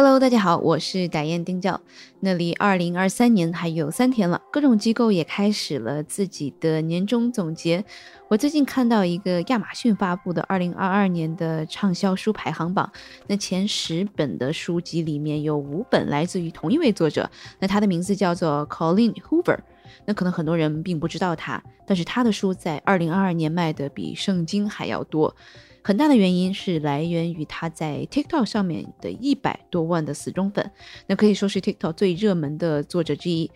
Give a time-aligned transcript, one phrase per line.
[0.00, 1.80] Hello，大家好，我是傣燕丁教。
[2.20, 7.84] 那离二零二三年还有三天了，各种机构也开始了自己的年终总结。
[8.28, 12.88] 我最近看到一个亚马逊发布的二零二二年的畅销书排行榜，
[13.26, 19.58] 那前十本的书籍里面有五本来自于同一位作者，那他的名字叫做 Colin Hoover。
[20.04, 25.34] 那可能很多人并不知道他，但是他的书在二零二二年卖的比圣经还要多。
[25.82, 30.70] 很大的原因是来源于他在 TikTok 上面的一百多万的死忠粉，
[31.06, 33.50] 那可以说是 TikTok 最热门的作者之一。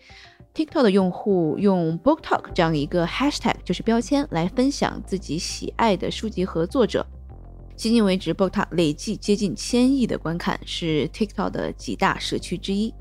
[0.55, 7.05] TikTok 的用户用 Book Talk 这样一个 Hashtag 就是标签来分享自己喜爱的书籍和作者。
[7.75, 12.93] 迄今为止，Book Talk 累计接近千亿的观看，是 TikTok 的几大社区之一。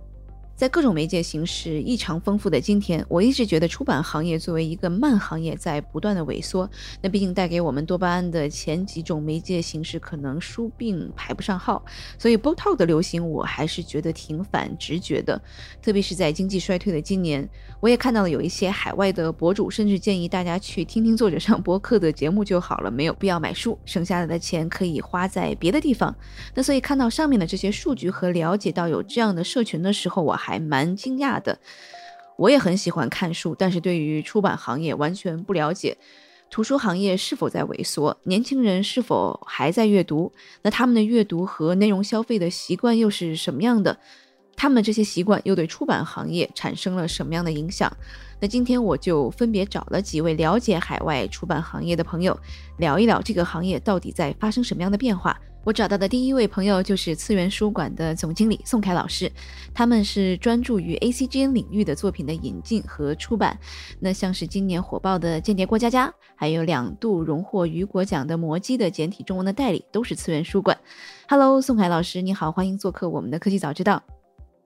[0.63, 6.71] 在各种媒介形式异常丰富的今天，我一直觉得出版行业作为一个慢行业在不断的萎缩。
[7.01, 11.85] 那毕竟带给我们多巴胺的前几种媒介形式可能书并排不上号，
[12.17, 15.43] 所以 book talk 的流行我还是觉得挺反直觉的。
[15.83, 26.15] 特别是在经济衰退的今年，我也看到了有一些海外的博主甚至建议大家去听听作者上播客的节目就好了，没有必要买书，省下来的钱可以花在别的地方。
[26.55, 30.52] 那所以看到上面的这些数据和了解到有这样的社群的时候，我还。
[30.53, 31.59] 还蛮惊讶的，
[32.37, 35.97] 我也很喜欢看书，但是对于出版行业完全不了解。
[36.51, 38.15] 图书行业是否在萎缩？
[38.25, 40.31] 年轻人是否还在阅读？
[40.61, 43.99] 那他们的阅读和内容消费的习惯又是什么样的？
[44.55, 47.91] 他们这些习惯又对出版行业产生了什么样的影响？
[48.39, 52.39] 那今天我就分别找了几位了解海外出版行业的朋友，
[52.77, 55.41] 聊一聊这个行业到底在发生什么样的变化。
[55.65, 59.31] 我找到的第一位朋友就是次元书馆的总经理宋凯老师，
[59.73, 63.57] 他们是专注于 ACGN 领域的作品的引进和出版。
[64.01, 70.77] 那像是今年火爆的《间谍过家家》，还有两度荣获雨果奖的《魔姬》的简体中文的代理，都是次元书馆。
[71.29, 74.03] Hello，宋凯老师，你好，欢迎做客我们的科技早知道。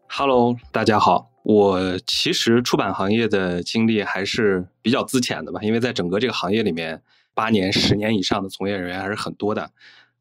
[0.09, 1.31] Hello，大家好。
[1.43, 7.03] 我其实出版行业的经历还是比较资浅的吧，因为在整个这个行业里面，
[7.35, 9.71] 八年、十年以上的从业人员还是很多的。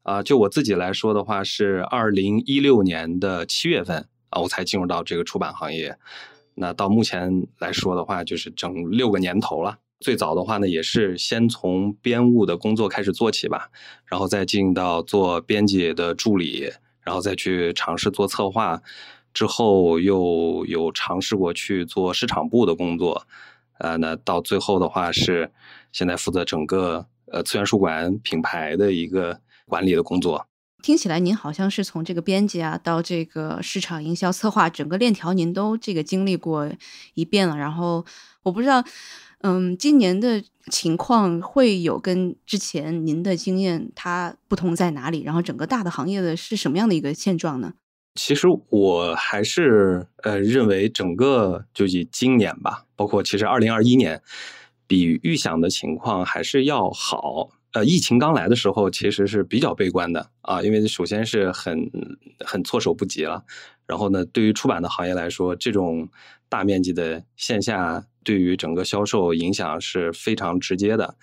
[0.06, 5.98] 啊，就我自己来说的话，是二零一六年的七月份啊，我才进入到这个出版行业。
[6.54, 9.78] 那到目前来说的话，就是整六个年头了。
[9.98, 13.68] 最早的话呢，也是先从编务的工作开始做起吧，
[14.04, 18.80] 然后再进到做编辑的助理，然后再去尝试做策划，
[19.34, 23.26] 之后又有尝试过去做市场部的工作。
[23.80, 25.50] 呃，那到最后的话是
[25.90, 29.40] 现在负责整个呃次元书馆品牌的一个。
[29.68, 30.46] 管理的工作，
[30.82, 36.70] 听起来您好像是从这个编辑啊到这个市场营销策划整个链条，您都这个经历过
[37.14, 37.56] 一遍了。
[37.56, 38.04] 然后
[38.44, 38.84] 我不知道，
[39.40, 45.22] 嗯，今年的情况会有跟之前您的经验它不同在哪里？
[45.22, 47.74] 然后整个大的行业的是什么样的一个现状呢？
[48.14, 54.22] 其实我还是呃认为整个就以今年吧，包括其实二零二一年，
[54.86, 57.50] 比预想的情况还是要好。
[57.72, 61.90] 呃，疫情刚来的时候，其实是比较悲观的啊，因为首先是很
[62.44, 63.44] 很措手不及了。
[63.86, 66.08] 然后呢，对于出版的行业来说，这种
[66.48, 71.16] 大面积的线下对于整个销售影响是非常直接的。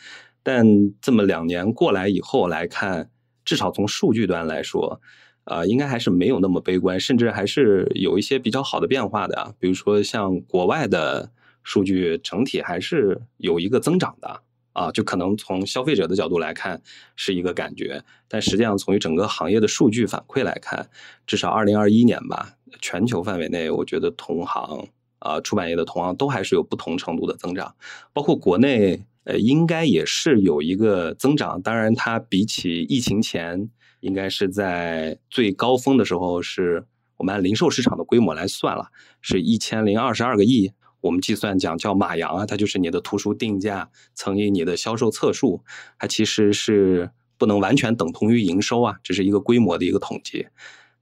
[0.43, 0.65] 但
[1.01, 3.09] 这么两年过来以后来看，
[3.43, 5.01] 至少从数据端来说，
[5.45, 9.55] 啊，应该还是没有那么悲观，甚至还是有一些比较好的变化的。
[9.59, 11.31] 比如说像国外的
[11.63, 14.41] 数据，整体还是有一个增长的。
[14.73, 16.81] 啊，就可能从消费者的角度来看
[17.15, 20.89] 是一个感觉，但实际上从整个行业的数据反馈来看，
[21.25, 24.87] 至少二零二一年吧，全球范围内，我觉得同行
[25.19, 27.73] 啊，出版业的同行都还是有不同程度的增长，
[28.11, 31.61] 包括国内，呃，应该也是有一个增长。
[31.61, 33.69] 当然，它比起疫情前，
[34.01, 36.83] 应该是在最高峰的时候，是
[37.17, 38.87] 我们按零售市场的规模来算了，
[39.21, 40.73] 是一千零二十二个亿。
[41.03, 45.61] 我们计算讲叫马洋啊，它就是你的图书定价乘以你的销售册数，
[45.99, 50.47] 它其实是不能完全等同于营收啊，这是一个规模的一个统计。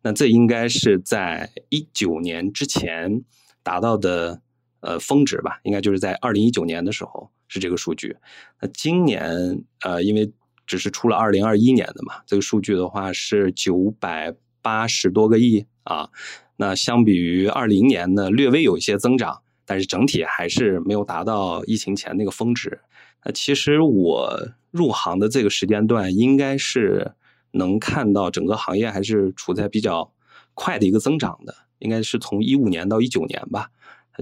[0.02, 3.24] 那这应该是在一九年之前
[3.62, 4.42] 达到的
[4.80, 5.60] 呃峰值吧？
[5.62, 8.18] 应该就是在二零一九年的时候是这个数据。
[8.60, 10.34] 那今年呃，因为
[10.66, 14.34] 只是出了二零二一年的嘛，这个数据的话是九百
[14.64, 16.10] 八十多个亿啊。
[16.58, 19.44] 那相比于二零年呢，略微有一些增长。
[19.72, 22.78] 但是整体还是没有达到疫情前那个峰值。
[23.24, 24.38] 那其实我
[24.70, 27.10] 入行的这个时间段，应该是
[27.52, 30.12] 能看到整个行业还是处在比较
[30.56, 31.56] 快的一个增长的。
[31.80, 33.70] 应该是从一五年到一九年吧，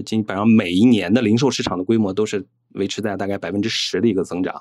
[0.06, 4.54] 基本上每一年的零售市场的规模都是维持在大概百分之十的一个增长。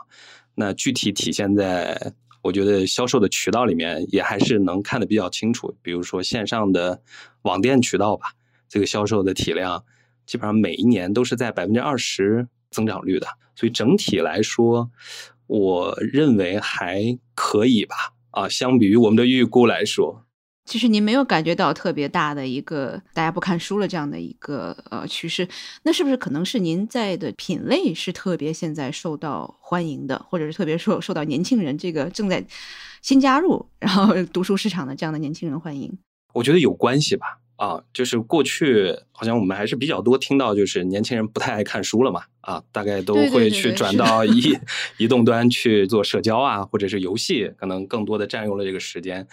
[0.56, 5.72] 那具体体现在我觉得销售的渠道里面，也还是能看得比较清楚。
[5.84, 7.00] 比如说线上的
[7.44, 8.34] 网店渠道吧，
[8.68, 9.84] 这个销售的体量
[10.30, 13.26] 基本上每一年都是在百分之二十增长率的。
[13.56, 14.92] 所以整体来说，
[15.48, 17.96] 我认为还可以吧。
[18.30, 20.24] 啊，相比于我们的预估来说，
[20.66, 25.48] 其实您没有感觉到特别大的一个大家不看书了这样的一个呃趋势。
[25.82, 32.46] 那是不是可能是您在的品类是特别现在受到欢迎的，或者是特别受受到年轻人这个正在
[33.02, 35.98] 新加入然后 读书市场的这样的年轻人欢迎？
[36.36, 37.40] 我觉得有关系吧。
[37.60, 42.24] 啊，就是过去好像我们还是比较多听到，就是年轻人不太爱看书了嘛。
[42.40, 44.58] 啊，大概都会去转到 移
[44.98, 49.28] 移动端去做社交啊，或者是游戏，可能更多的占用了这个时间。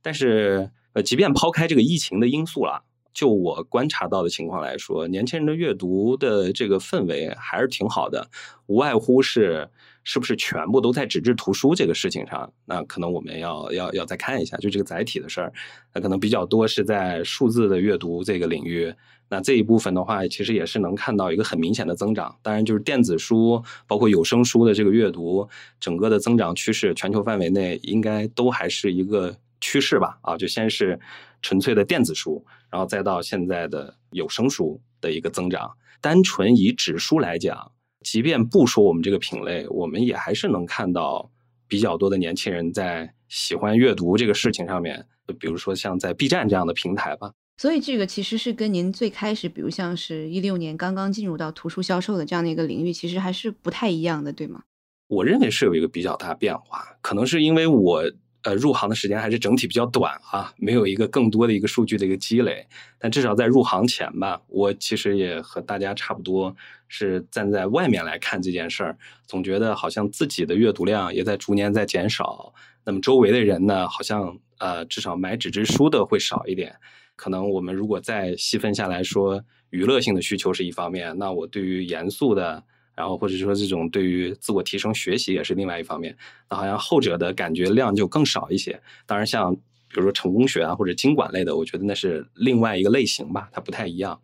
[0.00, 2.82] 但是，呃，即便抛开这个疫情的因素了，
[3.16, 8.28] 就我观察到的情况来说，年轻人的阅读的这个氛围还是挺好的，
[8.66, 9.70] 无外乎是。
[10.08, 12.52] 是不是全部都在纸质图书这个事情上？
[12.64, 15.52] 那可能我们要要要再看一下，就这个载体的事儿，
[15.92, 18.94] 那可能比较多是在数字的阅读这个领域。
[19.28, 22.32] 那这一部分的话，其实也是能看到一个很明显的增长。
[22.40, 25.48] 当然，就是电子书包括有声书的这个阅读，
[25.80, 30.18] 整个的增长趋势，全球范围内应该都还是一个趋势吧？
[30.22, 30.98] 啊，就先是
[31.42, 35.70] 纯粹的电子书，然后再到现在的有声书的一个增长。
[36.00, 37.72] 单纯以纸书来讲。
[38.02, 41.28] 即便不说我们这个品类，我们也还是能看到
[41.66, 45.04] 比较多的年轻人在喜欢阅读这个事情上面，
[45.40, 47.32] 比如说像在 B 站这样的平台吧。
[47.56, 54.62] 所以这个其实是跟您最开始，比如像是一六年刚刚进入到图书销售的这样的一个领域，其实还是不太一样的，对吗？
[55.08, 58.04] 我认为是有一个比较大变化，可能是因为我。
[58.46, 62.64] 呃，入行的时间还是整体比较短啊，没有一个更多的一个数据的一个积累。
[62.96, 66.54] 但至少在入行前吧，我其实也和大家差不多，
[66.86, 68.96] 是站在外面来看这件事儿，
[69.26, 72.54] 总觉得好像自己的阅读量也在逐年在减少。
[72.84, 76.76] 那么周围的人呢，好像呃，至少买纸质书的会少一点。
[77.16, 82.62] 可能我们如果再细分下来说，娱乐性的需求是一方面，那我对于严肃的。
[82.96, 86.16] 然后或者说这种对于自我提升学习也是另外一方面，
[86.50, 88.80] 那好像后者的感觉量就更少一些。
[89.04, 94.18] 当然，像比如说成功学啊或者经管类的，我觉得那是另外一个类型吧，它不太一样。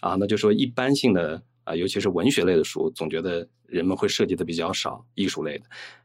[0.00, 5.64] 啊，那就说一般性的啊，尤其是文学类的书，总觉得人们会涉及的比较少，艺术类的。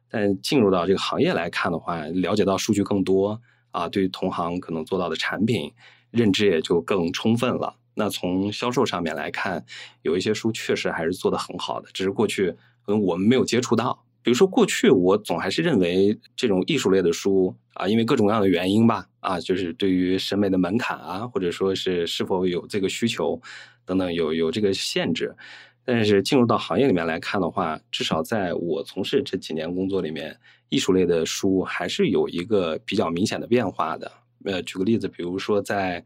[0.10, 3.40] 但进入到这个行业来看的话，了解到数据更多
[3.72, 5.72] 啊，对于同行可能做到的产品
[6.12, 7.76] 认知也就更充分了。
[8.00, 9.66] 那从销售上面来看，
[10.04, 12.52] 有一些书确实还是做的很好的，只是过去
[12.86, 14.06] 可能我们没有接触到。
[14.22, 23.42] 比如说过去我总还是认为这种艺术类的书啊，因为各种各样的原因吧，啊，就是对于审美的门槛啊，或者说是是否有这个需求
[23.84, 25.36] 等等，有有这个限制。
[25.84, 30.38] 但是进入到行业里面来看的话，至少在我从事这几年工作里面，
[30.70, 34.12] 艺术类的书还是有一个比较明显的变化的。
[34.46, 36.06] 呃，举个例子，比如说在。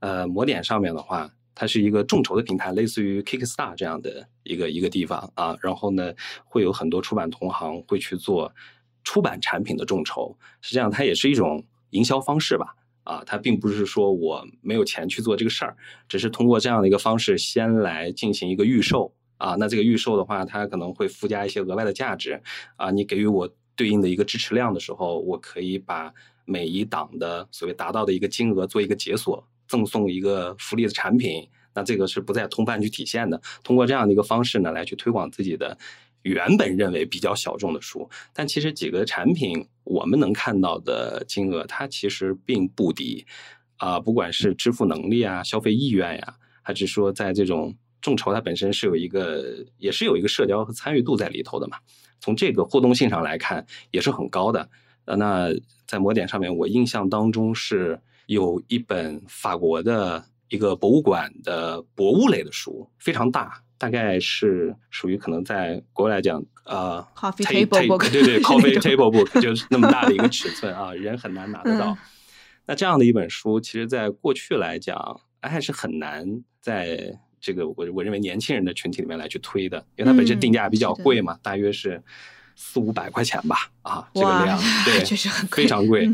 [0.00, 5.56] 呃，魔点上面的话，它是一个众筹的平台，类似于 Kickstar 这样的一个一个地方啊。
[5.60, 6.12] 然后呢，
[6.44, 8.52] 会有很多出版同行会去做
[9.04, 10.36] 出版产品的众筹。
[10.60, 12.74] 实际上，它也是一种营销方式吧？
[13.04, 15.76] 啊，它并不是说我没有钱去做这个事儿，
[16.08, 19.56] 只是通过这样的一个方式先来进行一个预售啊。
[19.58, 22.40] 那这个预售的话，它可能会附加一些额外的价值
[22.76, 22.90] 啊。
[22.90, 26.12] 你给予我对应的一个支持量的时候，我可以把
[26.44, 29.44] 每一档的所谓达到的一个金额做一个解锁。
[29.70, 33.40] 赠送一个福利的产品，那这个是不在通贩去体现的。
[33.62, 35.78] 通过这样的一个方式呢，来去推广自己的
[36.22, 43.24] 原本认为比较小众的书，但其实几个产品我们能看到的金额，它其实并不低
[43.76, 44.00] 啊。
[44.00, 51.78] 不管是支付能力啊、消费意愿呀，还是说在这种众筹，它本身是有一个，也是有一个社交和参与度在里头的嘛。
[52.18, 54.68] 从这个互动性上来看，也是很高的。
[55.04, 55.48] 呃，那
[55.86, 58.00] 在魔点上面，我印象当中是。
[58.30, 71.98] 有一本法国的一个博物馆的博物类的书，非常大，大概是属于可能在国外来讲，呃，coffee table book，对对， coffee table book 就是那么大的一个尺寸啊， 人很难拿得到。
[72.66, 76.24] 那这样的一本书，其实在过去来讲，还是很难
[76.60, 82.00] 在这个我我认为年轻人的群体里面来去推的，因为它本身定价比较贵嘛，大约是
[82.54, 84.56] 四五百块钱吧，啊，这个量，
[84.86, 86.08] 对，确实很非常贵。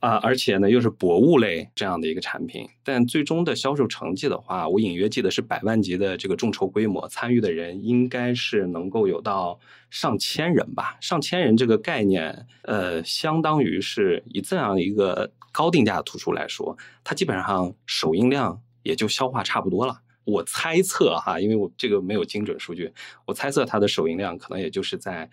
[0.00, 9.58] 啊，而且呢，又是博物类这样的一个产品，但最终的销售成绩的话，我隐约记得是百万级的这个众筹规模，参与的人应该是能够有到
[9.90, 10.96] 上千人吧。
[11.00, 20.00] 上千人这个概念，呃，相当于是以这样一个高定价的图书来说，它基本上首印量也就消化差不多了。
[20.22, 22.92] 我猜测哈，因为我这个没有精准数据，
[23.26, 25.28] 我猜测它的首映量可能也就是在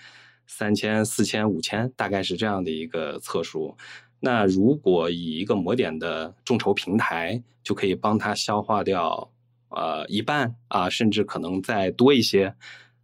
[0.47, 3.77] 三千、四千、五千，大概是这样的一个测数。
[4.25, 9.29] 那如果以一个魔点的众筹平台，就可以帮他消化掉
[9.69, 12.55] 呃一半啊，甚至可能再多一些。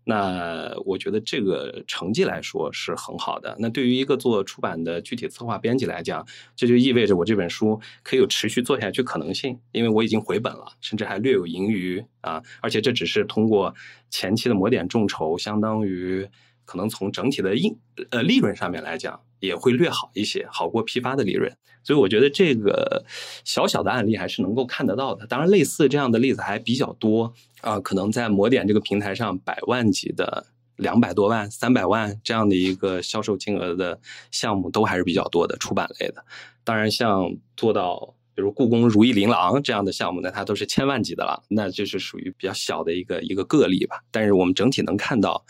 [0.03, 3.55] 那我觉得这个成绩来说是很好的。
[3.59, 6.25] 那对于一个做出版的具体策划编辑来讲，
[6.55, 12.41] 这就意味着我这本书可以有持续做下去可能性，因为我已经回本了，甚至还略有盈余啊。
[12.61, 13.75] 而且这只是通过
[14.09, 16.27] 前期的磨点众筹，相当于
[16.65, 17.77] 可能从整体的硬
[18.09, 21.51] 呃利润上面来讲也会略好一些，好过批发的利润。
[21.83, 23.03] 所以我觉得这个
[23.43, 25.25] 小小的案例还是能够看得到的。
[25.27, 30.45] 当然，类似这样的例子还比较多啊，可能在摩点这个平台上，百万级的、
[30.75, 36.23] 两百多万、三百万这样的一个销售金额的项目都还是比较多的，出版类的。
[36.63, 44.03] 当然，像做到比如故宫如意琳琅这样的项目，那它都是千万级的了，那就是属于比较小的一个一个个例吧。
[44.11, 45.43] 但是我们整体能看到，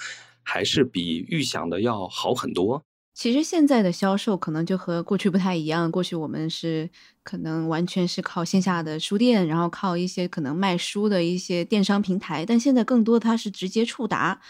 [0.44, 2.82] 还是比预想的要好很多。
[3.22, 5.92] 其实现在的销售可能就和过去不太一样。
[5.92, 6.90] 过去我们是
[7.22, 14.42] 可能完全是靠线下的书店，然后靠一些可能卖书的一些电商平台，但现在更多它是直接触达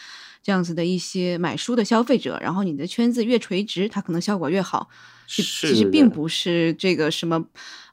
[0.42, 2.40] 这样子的一些买书的消费者。
[2.42, 4.90] 然后你的圈子越垂直，它可能效果越好。
[5.28, 7.46] 其实并不是这个什么，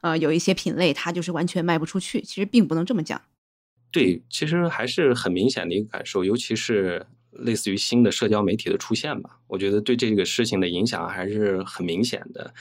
[0.02, 2.20] 呃，有一些品类它就是完全卖不出去。
[2.20, 3.20] 其实并不能这么讲。
[3.90, 7.04] 对，其实还是很明显的一个感受，尤其是。
[7.38, 12.52] 类似于新的社交媒体的出现吧，我觉得对这个事情的影响还是很明显的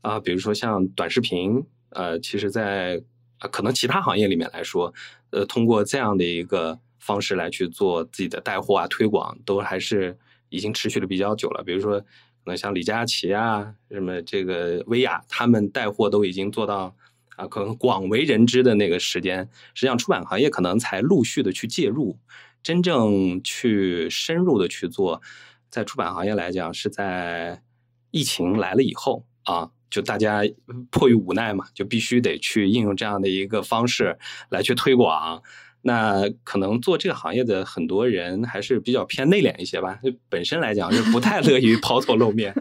[0.00, 0.20] 啊。
[0.20, 3.02] 比如说像短视频，呃，其实，在
[3.50, 4.92] 可能其他行业里面来说，
[5.30, 10.16] 呃，通过这样的一个方式来去做自己的带货啊、推广，都还是
[10.50, 11.62] 已经持续的比较久了。
[11.64, 12.06] 比如说，可
[12.46, 16.94] 能像李佳琦啊、什么这个薇娅，他们带货都已经做到
[17.36, 22.18] 啊，可能广为人知的那个时间，实际上出版行业可能才陆续的去介入。
[22.62, 25.22] 真正去深入的去做，
[25.70, 27.62] 在出版行业来讲，是在
[28.10, 30.42] 疫情来了以后啊，就大家
[30.90, 34.18] 迫于无奈嘛，就必须得去应用这样的一个方式
[34.50, 35.42] 来去推广。
[35.80, 42.52] 那可能做这个行业的很多人还是比较偏内敛一些吧，就本身来讲是不太乐于抛头露面。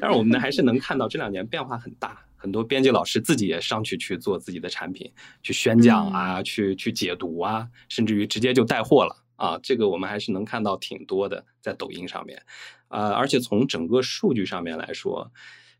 [0.00, 5.10] 但是我们呢，还是能看到这两年变化很大，很多编辑老师自己也上去去做自己的产品，
[5.42, 9.23] 去宣讲啊，去去解读啊，甚至于直接就带货了。
[9.36, 12.42] 啊，这个我们还是能看到挺多的，在抖音上面，
[12.88, 15.32] 呃，而且从整个数据上面来说，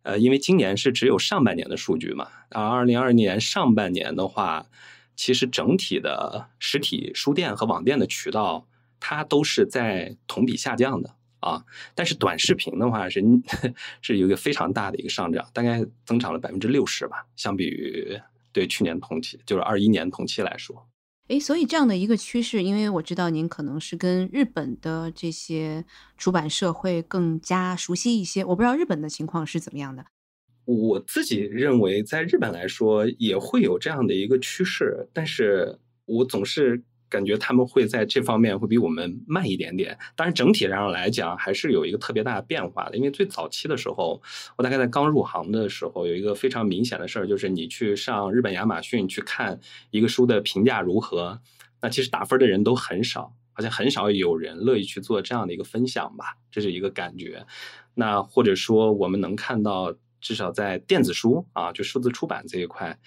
[0.03, 4.67] 呃，因为今年是只有上半年的数据嘛，啊，二零二二年上半年的话，
[5.17, 8.67] 其实整体的实体书店和网店的渠道，
[8.99, 13.23] 它都是在同比下降的啊，但是短视频的话是
[14.03, 18.21] 是有一个非常大的一个上涨，大概增长了百分之六十吧，相比于
[18.53, 20.87] 对去年同期，就是二一年同期来说。
[21.29, 25.83] 诶，所以这样的一个趋势，因为我知道您可能是跟日本的这些
[26.19, 30.05] 出版社会更加熟悉一些，我不知道日本的情况是怎么样的。
[30.67, 36.83] 我自己认为，在日本来说也会有这样的一个趋势，但是我总是。
[37.15, 42.97] 感觉他们会在这方面会比我们慢一点点，当然整体上来讲还是有一个特别大的变化的。
[42.97, 44.21] 因为最早期的时候，
[44.57, 51.41] 我大概在刚入行的时候，有一个非常明显的事儿，就是你去上日本亚马逊去看一个书的评价如何，
[51.81, 57.47] 那其实打分的人都很少，好像很少有人乐意去做这样的一个分享吧，这是一个感觉。
[57.95, 62.99] 那或者说我们能看到，至少在电子书啊，就数字出版这一块。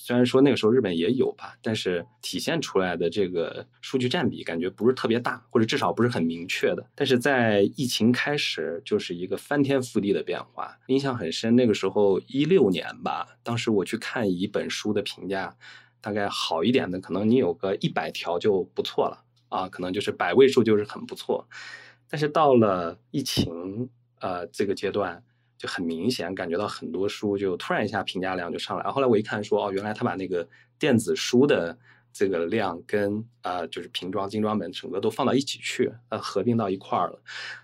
[0.00, 6.86] 虽然说那个时候日本也有吧，但是体现出来的这个数据占比感觉不是特别大，或者至少不是很明确的。
[6.94, 11.56] 但是在疫情开始，就是一个翻天覆地的变化，印象很深。
[11.56, 15.56] 那个时候一六年吧，当时我去看一本书的评价，
[16.00, 21.48] 大概好一点的，可能你有个一百条就不错了啊，可能就是百位数就是很不错。
[22.08, 23.90] 但是到了疫情
[24.20, 25.24] 呃这个阶段。
[25.58, 30.48] 就很明显感觉到很多书就突然一下评价量就上来，后来我一看说哦，原来他把那个
[30.78, 31.76] 电子书的
[32.12, 37.20] 这个量跟啊就是瓶装精装本整个都放到一起去，呃合并到一块儿了。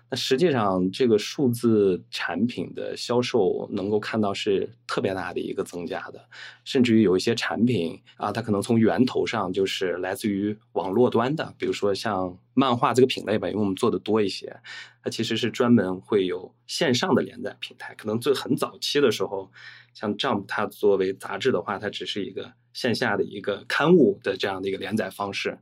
[0.09, 6.29] 那实际上这个数字产品的销售能够看到是特别大的一个增加的，
[6.63, 14.55] 甚至于有一些产品啊，它可能从源头上就是来自于网络端的，比如说像漫画这个品类吧，因为我们做的多一些。
[15.03, 19.51] 它其实是专门会有线上的连载平台，可能最很早期的时候，
[19.93, 25.57] 像 Jump 它作为杂志的话，它只是一个线下的一个刊物的这样的一个连载方式，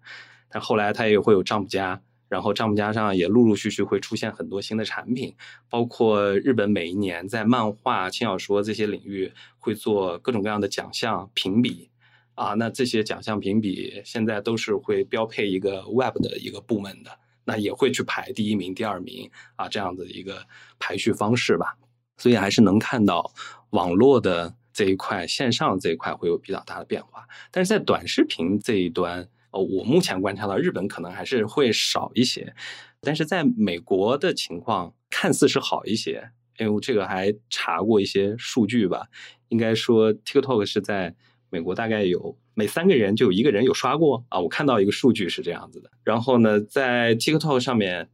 [0.49, 5.35] 但后来它也会有账目家，然后账目家上也陆陆续续会出现很多新的产品，
[5.69, 11.91] 包括日本每一年在漫画、轻小说这些领域会做各种各样的奖项评比，
[12.33, 17.11] 啊，那这些奖项评比现在都是会标配一个 Web 的一个部门的，
[17.45, 20.43] 那也会去排第一名、第二名啊，这样的一个
[20.79, 21.77] 排序方式吧。
[22.17, 23.31] 所以还是能看到
[23.71, 32.53] 网络的这一块、线上这一块会有比较大的变化，但是在短视频这一端，哦，我目前观察到日本可能还是会少一些，
[33.01, 39.07] 但是在美国的情况看似是好一些，因为我这个还查过一些数据吧，
[39.49, 41.15] 应该说 TikTok 是在。
[41.49, 45.91] 美国大概有每三个人就有一个人有刷过啊，我看到一个数据是这样子的。
[46.03, 48.09] 然后呢，在 TikTok 上面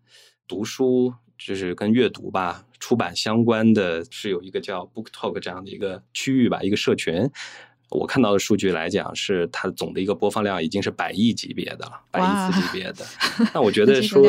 [0.45, 7.27] 读书就是跟阅读吧、出版相关的是有一个叫 BookTalk 这样的一个区域吧，一个社群。
[7.89, 13.03] 我看到的数据来讲，是它总的一个播放量已经是百亿级别的了，百亿次级别的。
[13.51, 14.21] 那我觉 得说，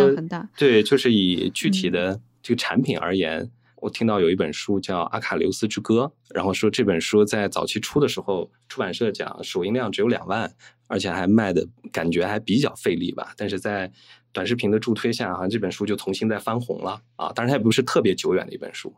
[0.57, 3.51] 对，就是以具体的这个产品而言。
[3.83, 6.03] 我听到有一本书叫《阿卡琉斯之歌》，
[6.35, 10.53] 然后说这本书在早期出的时候，出版社讲首印量只有两万，
[10.87, 13.33] 而且还卖的感觉还比较费力吧。
[13.39, 13.91] 但是在
[14.33, 17.33] 短视频的助推下，好像这本书就重新再翻红了啊！
[17.33, 18.95] 当然它也不是特别久远的一本书，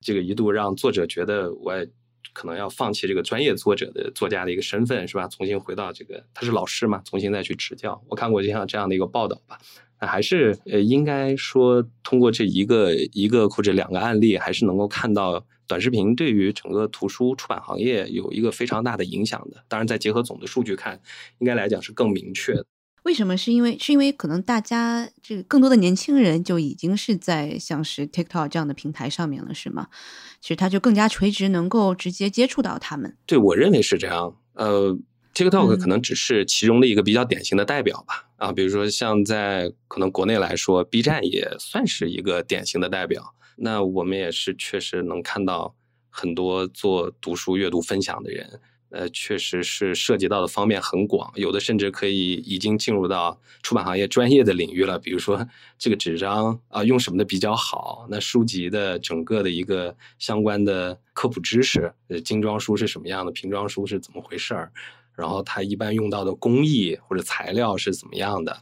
[0.00, 1.72] 这个一度让作者觉得我
[2.32, 5.26] 可能要放弃这个专业作者的作家的一个身份，是吧？
[5.28, 8.00] 重新回到这个他是老师嘛，重新再去执教。
[8.08, 9.58] 我看过这样这样的一个报道吧。
[9.98, 19.64] 那还是呃，应该说通过这一个一个或者两个案例，还是能够看到短视频对于整个图书出版行业有一个非常大的影响的。
[19.68, 21.00] 当然，再结合总的数据看，
[21.38, 22.66] 应该来讲是更明确的。
[23.06, 23.36] 为什么？
[23.36, 29.86] 是因为是因为可能大家这个更多的年轻人就已经是在像是 TikTok 这样的平台上面了，是吗？
[30.40, 33.16] 其实它就更加垂直，能够直接接触到他们。
[33.24, 34.36] 对我认为是这样。
[34.54, 34.98] 呃。
[35.36, 43.34] TikTok 可能只是其中的一个比较典型的代表吧，啊，比如说像在可能国内来说，B 站也算是一个典型的代表。
[43.56, 45.74] 那我们也是确实能看到
[46.08, 54.98] 很多做读书阅读分享的人，呃，确实是涉及到的方面很广，有的甚至可以已经进入到出版行业专业的领域了。
[54.98, 58.06] 比如说这个纸张啊，用什么的比较好？
[58.08, 61.92] 那书籍的整个的一个相关的科普知识，
[62.24, 63.32] 精装书是什么样的？
[63.32, 64.72] 瓶装书是怎么回事儿？
[65.14, 68.52] 然后它一般用到的工艺或者材料是怎么样的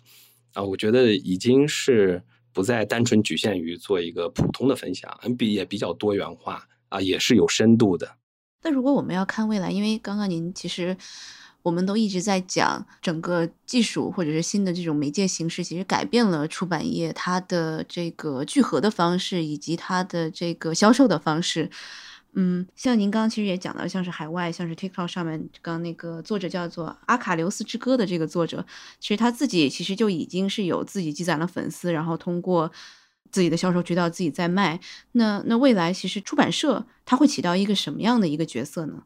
[0.55, 0.63] 啊？
[0.63, 8.17] 我觉得已经是不再单纯局限于做一个普通的分享，比也比较多元化啊，也是有深度的。
[8.65, 10.97] 那如果我们要看未来，因为刚刚您其实
[11.63, 21.71] 我们都一直在讲整个技术或者是新的这种媒介形式，其实改变了出版业它的这个聚合的方式以及它的这个销售的方式。
[22.37, 28.67] 嗯，像您刚刚其实也讲到，像是海外，像是 TikTok 上面，刚那个作者叫做阿卡琉斯之歌的这个作者，
[28.99, 32.73] 其实他自己其实就已经是有自己积攒了粉丝，然后通过
[33.31, 34.81] 自己的销售渠道自己在卖。
[35.13, 39.03] 那那未来其实出版社它会起到一个什么样的一个角色呢？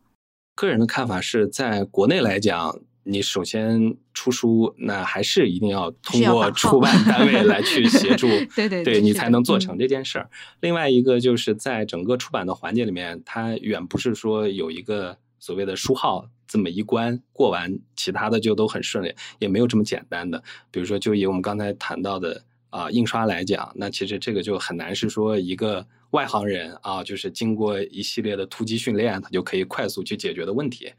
[0.55, 2.81] 个人的看法是在国内来讲。
[3.05, 10.29] 你首先出书，那还是一定要通过出版单位来去协助， 对对，对你才能做成这件事儿。
[10.61, 20.43] 另外一个就是在整个出版的环节里面，它远不是说有一个所谓的书号这么一关过完，其他的就都很顺利，也没有这么简单的。
[20.71, 30.93] 比如说，就以我们刚才谈到的啊印刷来讲，那其实这个就很难是说一个外行人啊，就是经过一系列的突击训练，他就可以快速去解决的问题。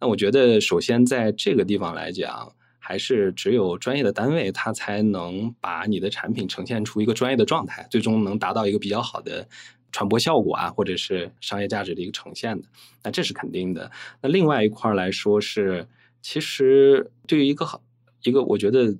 [0.00, 9.48] 那我觉得，首先在这个地方来讲，还是只有专业的单位，它才能把你的产品呈现出一个专业的状态，最终能达到一个比较好的
[9.92, 12.66] 传播效果啊，或者是商业价值的一个呈现的。
[13.02, 13.90] 那这是肯定的。
[14.20, 15.88] 那另外一块来说是，
[16.20, 17.80] 其实对于一个好
[18.24, 18.94] 一个，我觉得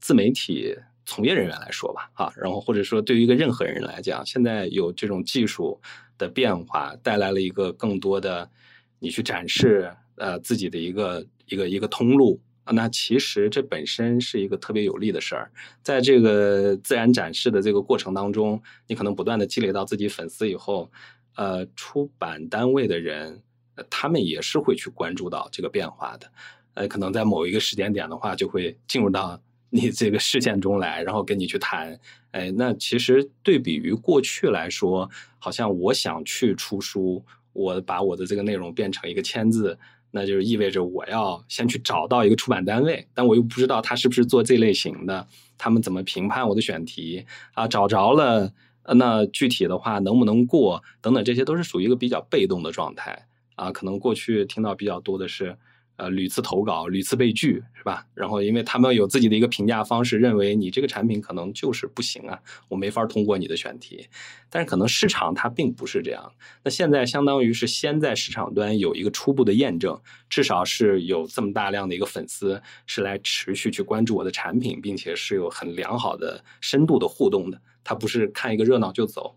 [0.00, 0.74] 自媒体
[1.08, 5.80] 从业人员来说吧，啊，然后或者说对于一个任何人来讲，现在有这种技术
[6.18, 8.48] 的变化，带来了一个更多的
[8.98, 9.90] 你去展示。
[10.20, 12.40] 呃，自己的一个一个一个通路，
[12.72, 15.48] 那其实这本身是一个特别有利的事儿。
[15.80, 20.90] 在这个自然展示的这个过程当中，你可能不断的积累到自己粉丝以后，
[21.36, 23.40] 呃，出版单位的人，
[23.88, 26.28] 他们也是会去关注到这个变化的。
[26.74, 31.98] 呃，可能在某一个时间点的话，就会进入到你这个视线中来，然后跟你去谈。
[32.30, 39.78] 哎，那其实对比于过去来说，好像我想去出书，我把我的这个内容变成一个签字。
[40.10, 45.28] 那就是意味着我要先去找到一个出版单位，但我又不知道他是不是做这类型的，
[45.58, 47.68] 他们怎么评判我的选题啊？
[47.68, 48.50] 找着了，
[48.94, 53.70] 那具体的话能不能过等等，这些都是属于一个比较被动的状态啊。
[53.70, 55.58] 可能过去听到比较多的是，
[55.98, 58.06] 呃屡次投稿，屡次被拒，是吧？
[58.14, 64.08] 然后因为他们有自己的一个评价方式，认为你这个产品可能就是不行啊，我没法通过你的选题。
[64.48, 66.32] 但是可能市场它并不是这样。
[66.64, 77.60] 那现在相当于是先在市场端有一个初步的验证，至少是有这么大量的一个粉丝是来持续去关注我的产品，并且是有很良好的深度的互动的。
[77.84, 79.36] 他不是看一个热闹就走。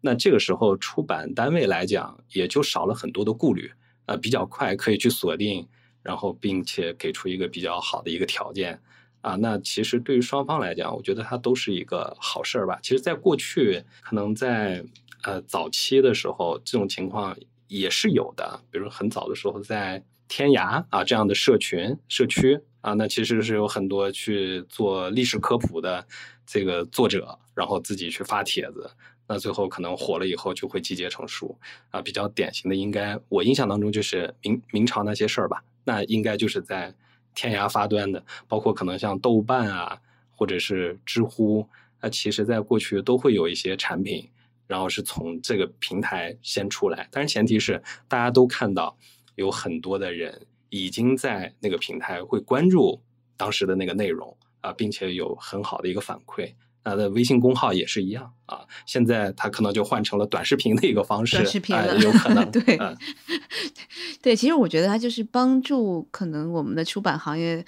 [0.00, 3.70] 那这个时候，出版单位来讲，也就少了很多的顾虑，
[4.04, 5.66] 呃，比较快可以去锁定，
[6.04, 8.78] 然后并且给出一个比较好的一个条件，
[9.22, 12.78] 啊，那其实对于双方来讲，我觉得它都是一个好事儿吧。
[12.82, 14.84] 其实，在过去，可能在
[15.22, 17.36] 呃早期的时候，这种情况
[17.68, 26.06] 也是有的，比如很早的时候，在天涯啊这样的社群社区啊，那其实是有很多去做历史科普的
[26.46, 28.90] 这个作者，然后自己去发帖子。
[29.26, 36.92] 那最后可能火了以后就会集结成书啊，比较典型的应该我印象当中就是明明朝那些事儿吧，那应该就是在
[37.34, 40.00] 天涯发端的，包括可能像豆瓣啊，
[40.34, 41.68] 或者是知乎，
[42.00, 44.28] 那其实在过去都会有一些产品，
[44.66, 48.96] 然后是从这个平台先出来，但是前提是大家都看到
[49.34, 53.00] 有很多的人已经在那个平台会关注
[53.36, 56.52] 当时的那个内容啊，并且有很好的一个反馈。
[56.84, 62.60] 他的微信公号也是一样啊，现在它可能就换成了短视频的一个方式，短视频有可能 对，
[64.20, 67.64] 对，其实我觉得它就是帮助可能我们的出版行业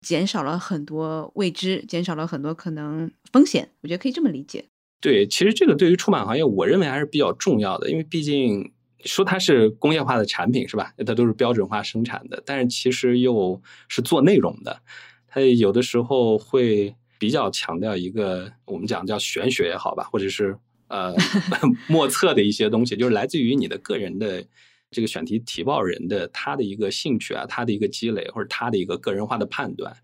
[0.00, 4.66] 减少了很多未知，减少了很多可能风险，我觉得可以这么理解。
[5.00, 8.72] 对，其实这个对于出版行业，我认为还是比较重要的，因为毕竟
[9.04, 10.92] 说它是工业化的产品是吧？
[11.04, 14.80] 它都是标准化生产的，但是其实又是做内容的，
[15.26, 16.94] 它有的时候会。
[17.24, 20.54] 比较强调一个我们讲叫玄学也好吧，或者是
[20.88, 21.14] 呃
[21.88, 24.44] 莫测的一些东西，就是来自于你的个人的
[24.90, 29.96] 这个选题提报人的他的一个兴趣啊，他的一个积累或者他的一个个人化的判断。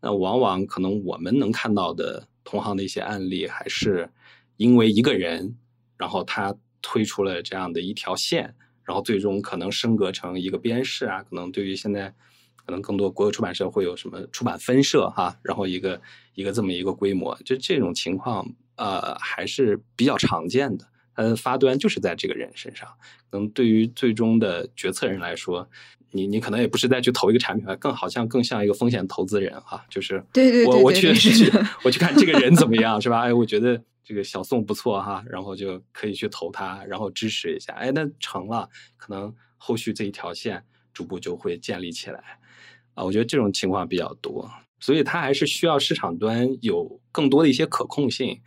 [0.00, 4.10] 那往往可能我们能看到的同行的一些案例，还是
[4.56, 5.56] 因为一个人，
[5.96, 6.52] 然后他
[6.82, 12.12] 推出了这样的一条线，然后最终可能升格成一个编室啊，可能对于现在。
[12.66, 16.00] 可能更多国有出版社会有什么出版分社哈，然后一个
[16.34, 20.84] 一个这么一个规模，就这种情况呃还是比较常见的。
[21.14, 22.86] 它的发端就是在这个人身上。
[23.30, 25.66] 可能对于最终的决策人来说，
[26.10, 31.50] 你你可能也不是再去投一个产品，更好像更像一个风险投资人哈，就是对对我我去去
[31.84, 33.20] 我去看这个人怎么 样是吧？
[33.20, 37.72] 哎，我觉得这个小宋不错哈，然后就可以去投他，然后支持一下。
[37.72, 40.62] 哎，那成了，可能后续这一条线
[40.96, 42.38] 逐步就会建立起来。
[42.94, 48.40] 啊，我觉得这种情况比较多，所以它还是需要市场端有更多的一些可控性，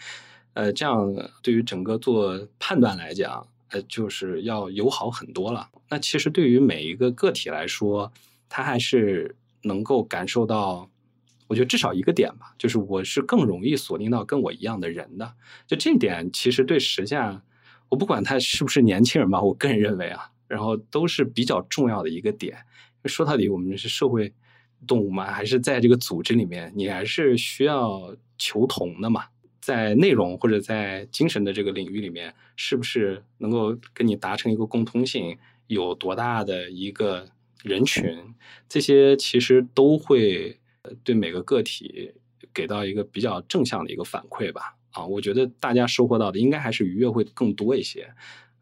[0.53, 5.69] 呃，这样对于整个做判断来讲，呃，就是要友好很多了。
[5.89, 8.11] 那其实对于每一个个体来说，
[8.49, 10.89] 他还是能够感受到，
[11.45, 15.35] 我觉得至少一个点吧，就是我是更容易锁定到跟我一样的人的。
[15.67, 17.43] 就这点，其实对时下，
[17.89, 22.57] 我不管他是不是年轻人吧，我个人认为啊，然后都是比较重要的一个点。
[23.05, 24.33] 说到底，我们是社会
[24.85, 29.23] 动物嘛，还是在这个组织里面，你还是需要求同的嘛？
[29.61, 35.37] 在内容或者在精神的这个领域里面，是不是能够跟你达成一个共通性？
[35.67, 37.29] 有多大的一个
[37.61, 38.17] 人群？
[38.67, 40.57] 这些其实都会
[41.03, 42.11] 对每个个体
[42.51, 44.75] 给到一个比较正向的一个反馈吧？
[44.91, 48.11] 啊，我觉得大家收获到的应该还是愉悦会更多一些。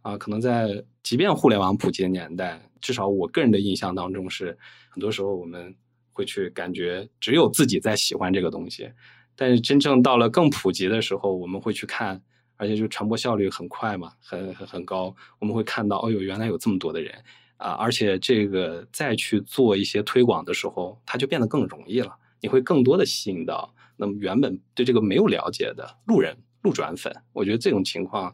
[0.08, 4.58] 啊，可能在即便互联网普及的年代，至少我个人的印象当中是，
[4.90, 5.76] 很多时候我们
[6.14, 8.90] 会去感觉只有自己在喜欢这个东西，
[9.36, 12.22] 但是真正到了更普及的时候，我们会去看，
[12.56, 17.14] 而且就传播效率很快嘛，很很很高，我们会看到，哦呦，原来有这么多的人
[17.58, 28.34] 啊，而且这个再去做一些推广的时候，它就变得更容易了，你会更多的吸引到那么原本对这个没有了解的路人、路转粉，我觉得这种情况。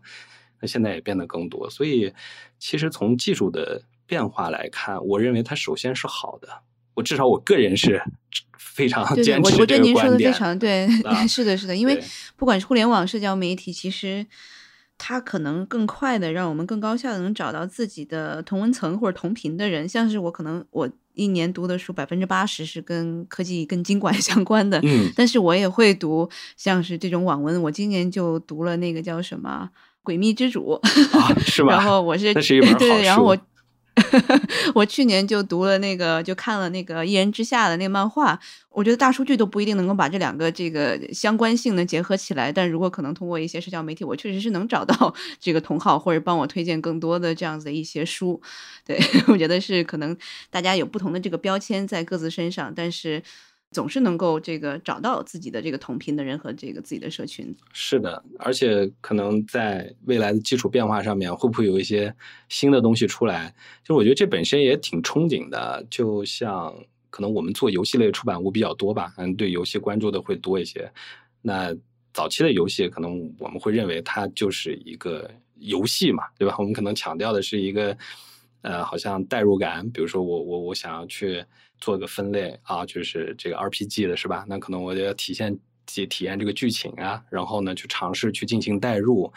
[0.68, 2.14] 现在也变得更多，所以
[2.60, 6.48] 其实从技术的变化来看，我认为它首先是好的。
[6.96, 8.04] 我至少我个人是
[8.56, 10.32] 非常坚持这个观点。
[10.32, 10.88] 非常对，
[11.28, 12.00] 是的，是的， 因为
[12.36, 14.28] 不管是互联网社交媒体，其实
[15.00, 19.90] 它可能更快的让我们更高效的能找到自己的同文层或者同频的人。
[19.90, 27.60] 像是我可能我一年读的书百分之八十是跟科技、跟经管 相关的，嗯，但是我也会读像是这种网文。
[27.64, 29.72] 我今年就读了那个叫什么？
[30.04, 30.80] 诡秘之主，
[31.46, 31.74] 是吧？
[31.74, 33.38] 然后我是对，然后我
[34.74, 38.40] 我去年就读了那个，就看了那个《一人之下》的那个漫画。
[38.70, 48.42] 我觉得大数据都不一定能够把这两个这个相关性能结合起来，但如果可能通过一些社交媒体，我确实是能找到 这个同好或者帮我推荐更多的这样子的一些书。
[48.84, 50.18] 对 我觉得是可能
[50.50, 53.22] 大家有不同的这个标签在各自身上，但是
[53.74, 57.54] 总是能够这个找到自己的这个同频的人和这个自己的社群。
[57.74, 62.16] 是的，而且可能在未来的基础变化上面，会不会有一些
[62.48, 63.54] 新的东西出来？
[63.84, 66.74] 就我觉得这本身也挺憧憬的，就像。
[67.16, 70.92] 可能我们做游戏类出版物比较多吧，嗯，对游戏关注的会多一些。
[71.44, 71.72] 那
[72.12, 76.56] 早期的游戏，可能我们会认为它就是一个游戏嘛，对吧？
[76.58, 77.96] 我们可能强调的是一个，
[78.64, 79.88] 呃，好像代入感。
[79.92, 81.46] 比如说，我我我想要去
[81.84, 84.46] 做个分类啊，就是这个 RPG 的是吧？
[84.48, 89.32] 那可能我就要体现体体验这个剧情啊，然后呢，去尝试去进行代入。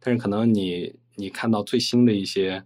[0.00, 2.64] 但是可能你你看到最新的一些。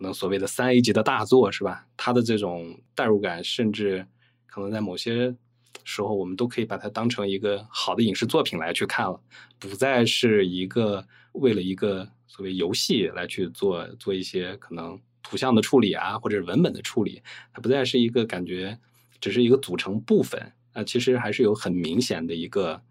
[0.00, 1.86] 可能所谓的三 A 级的大作是吧？
[1.94, 4.06] 它的这种代入感，甚至
[4.46, 5.36] 可能在某些
[5.84, 9.20] 时候，我们都可以把它当成一个好的影视作品来去看了，
[9.58, 14.98] 不再是一个为了一个所谓游戏来去做做一些可能
[15.30, 18.78] 图像的处理啊，或者是文本的处理，它不再是一个感觉
[19.20, 22.82] 只是一个组成部分啊，其实还是有很明显的一个。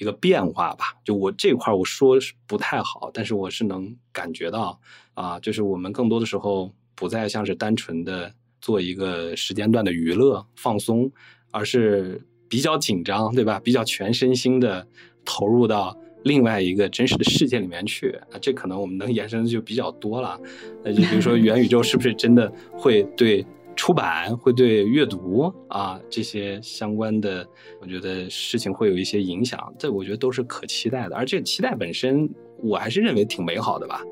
[0.00, 4.80] 一个变化吧，就我这块我说是不太好，但是我是能感觉到
[5.14, 11.10] 啊，就是我们更多的时候不再像是单纯的做一个时间段的娱乐放松，
[11.50, 13.58] 而是比较紧张，对吧？
[13.58, 14.86] 比较全身心的
[15.24, 20.38] 投入到另外一个真实的世界里面去啊，这可能我们能延伸的就比较多了。
[20.84, 23.44] 那就比如说元宇宙是不是真的会对？
[23.78, 27.48] 出版会对阅读啊这些相关的，
[27.80, 31.14] 我觉得事情会有一些影响，这我觉得都是可期待的。
[31.14, 32.28] 而这个期待本身，
[32.60, 34.02] 我还是认为挺美好的吧。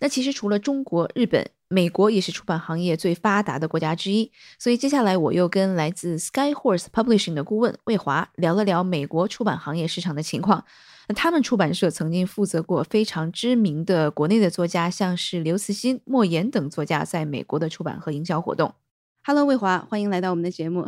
[0.00, 10.64] 那其实除了中国、日本、美国也是出版行业最发达的国家之一，所以接下来我又跟来自 Skyhorse Publishing 的顾问魏华聊了聊美国出版行业市场的情况。
[11.08, 18.74] 那他们出版社曾经负责过非常知名的国内的作家，像是刘慈欣、莫言等作家在美国的出版和营销活动。
[19.22, 20.86] Hello，魏华，欢迎来到我们的节目。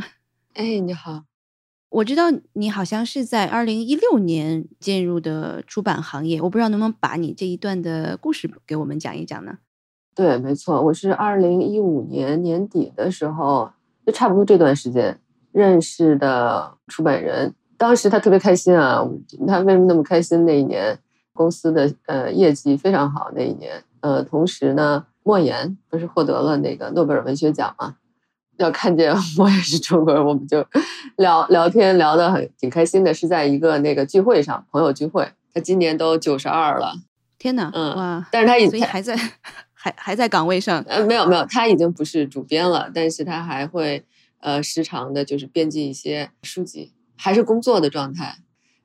[0.55, 1.25] 哎，你好，
[1.91, 9.59] 我知道你好像是在二零一六年进入的出版行业，我不知道能不能把你这一段的故事给我们讲一讲呢？
[10.15, 13.71] 对，没错，我是二零一五年年底的时候，
[14.05, 15.19] 就差不多这段时间
[15.53, 17.55] 认识的出版人。
[17.79, 19.03] 当时他特别开心啊！
[19.47, 20.45] 他为什么那么开心？
[20.45, 20.99] 那一年
[21.33, 23.31] 公司的呃业绩非常好。
[23.35, 27.97] 那一年，呃，同时呢，莫言不是获得了那个诺贝尔文学奖嘛？
[28.59, 30.63] 要看见我也是中国人，我们就
[31.17, 33.15] 聊聊天，聊得很挺开心的。
[33.15, 35.27] 是在一个那个聚会上，朋友聚会。
[35.55, 36.93] 他今年都九十二了，
[37.39, 37.71] 天哪！
[37.73, 38.29] 嗯哇！
[38.31, 39.19] 但是他已经还在
[39.83, 40.83] 还还在岗位上。
[40.87, 44.05] 呃，没有没有，他已经不是主编了，但是他还会
[44.41, 46.93] 呃时常的就是编辑一些书籍。
[47.23, 48.39] 还是工作的状态，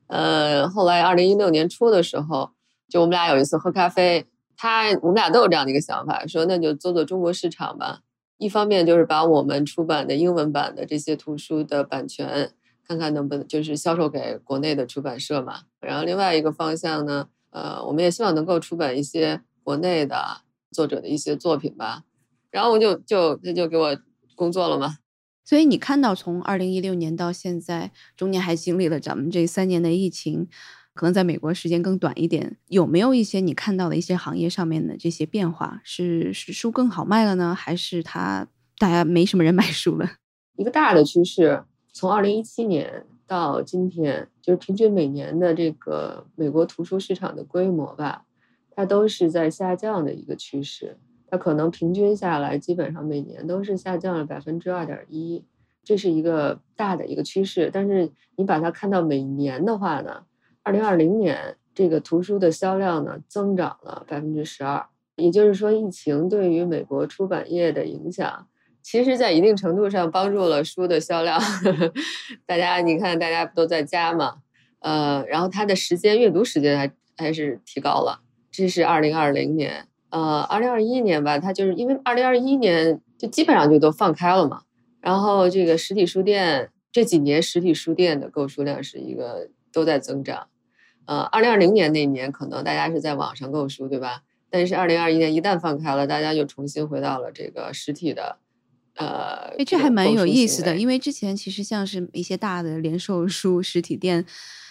[0.07, 2.51] 呃，后来二零一六年初的时候，
[2.89, 4.25] 就我们俩有一次喝咖啡，
[4.57, 8.01] 他我们俩都有这样的一个想法，说那就做做中国市场吧。
[8.37, 12.51] 一方面就是把我们出版的英文版的这些图书的版权，
[12.85, 15.61] 看看能不能就是销售给国内的出版社嘛。
[15.79, 20.41] 然后另外一个方向呢，呃，我们也希望能够出版一些国内的
[20.75, 22.03] 作者的一些作品吧。
[22.51, 23.97] 然后我就就他就给我
[24.35, 24.97] 工作了嘛。
[25.43, 30.47] 所以你看到从二零一六年到现在，中间还经历了咱们这三年的疫情，
[30.93, 35.81] 可能在美国时间更短一点，有没有一些你看到的一些行业上面的这些变化？
[35.83, 38.47] 是是书更好卖了呢，还是它
[38.79, 40.09] 大家没什么人买书了？
[40.57, 48.23] 一个大的趋势，从二零一七年到今天，就是平均每年的这个美国图书市场的规模吧，
[48.75, 50.97] 它都是在下降的一个趋势。
[51.27, 55.43] 它可能平均下来，基本上每年都是下降了百分之二点一，
[55.83, 57.69] 这是一个大的一个趋势。
[57.73, 60.25] 但是你把它看到每年的话呢，
[60.61, 64.85] 二零二零年这个图书的销量呢增长了百分之十二，
[65.15, 68.47] 也就是说，疫情对于美国出版业的影响，
[68.81, 71.41] 其实在一定程度上帮助了书的销量。
[72.45, 74.37] 大家你看，大家不都在家嘛，
[74.79, 78.21] 呃，然后它的时间阅读时间还还是提高了，
[78.55, 79.87] 这是二零二零年。
[80.11, 84.61] 呃，二零二一年吧，它就是因为二零二一年就基本上就都放开了嘛，
[85.01, 90.47] 然后这个实体书店这几年实体书店的购书量是一个都在增长。
[91.05, 94.21] 呃，二零二零年那年可能大家是在网上购书，对吧？
[94.49, 98.37] 但是二零二一年一旦放开了，大家又重新回到了这个实体的，
[98.95, 104.25] 呃，这还蛮有意思的，因为之前其实像是一些大的连售书实体店。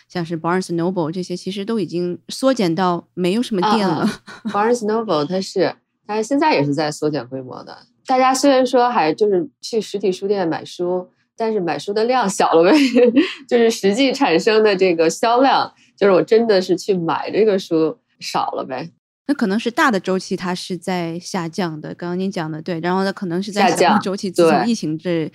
[0.09, 4.09] 像是 Barnes Noble 这些，其实都已经缩减到没有什么店了。
[4.45, 5.75] Barnes Noble 它是，
[6.07, 7.77] 它现在也是在缩减规模的。
[8.07, 12.77] 大家虽然说还就是去实体书店买书，但是买书的量小了呗，
[13.49, 18.91] 就是实际产生的这个销量，就是我真的是去买这个书少了呗。
[19.27, 21.95] 那可能是大的周期，它是在下降的。
[21.95, 25.33] 刚刚您讲的对，然后呢，可能是在小的周期， 自从疫情这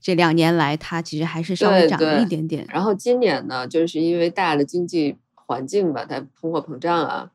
[0.00, 2.66] 这两年来，它其实还是稍微涨了一点点。
[2.70, 7.30] 然后今年呢，就是因为大的经济环境吧，它通货膨胀啊，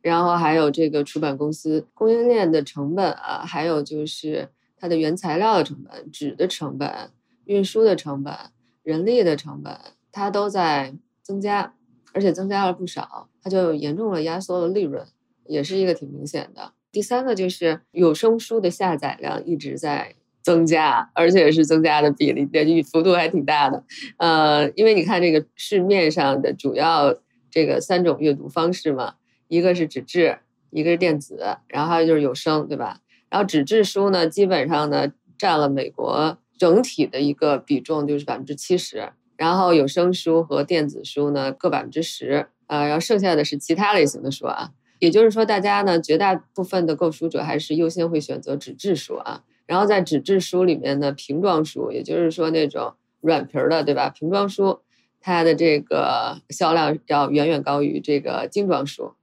[0.00, 7.10] 然后还有这个出版公司供应链的成本啊，还有就是它的原材料的成本、纸的成本、
[7.44, 8.34] 运输的成本、
[8.82, 9.78] 人力的成本，
[10.10, 11.74] 它都在增加，
[12.14, 15.06] 而且增加了不少，它就严重了压缩了利润。
[15.48, 16.72] 也是一个挺明显的。
[16.92, 23.84] 第三个就是有声书的下载量一直在增加，而且是增加的比例的幅度还挺大的。
[24.18, 27.14] 呃，因为你看这个市面上的主要
[27.50, 29.16] 这个三种阅读方式嘛，
[29.48, 30.38] 一个是纸质，
[30.70, 33.00] 一个是电子，然后还有就是有声，对吧？
[33.28, 39.10] 然后纸质书呢，基本上呢占了美国整体的一个比重，就是百分之七十。
[39.36, 44.70] 然后有声书和电子书呢各百分之十，呃，然后剩下的是其他类型的书啊。
[44.98, 49.42] 也就是说，大家呢，绝大部分的购书者还是优先会选择纸质书啊。
[49.66, 54.08] 然后在纸质书里面呢，瓶装书，也就是说那种软皮儿的，对吧？
[54.08, 54.78] 瓶装书，
[55.20, 59.14] 它的这个销量要远远高于这个精装书。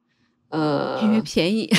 [0.49, 1.69] 呃，因为便宜。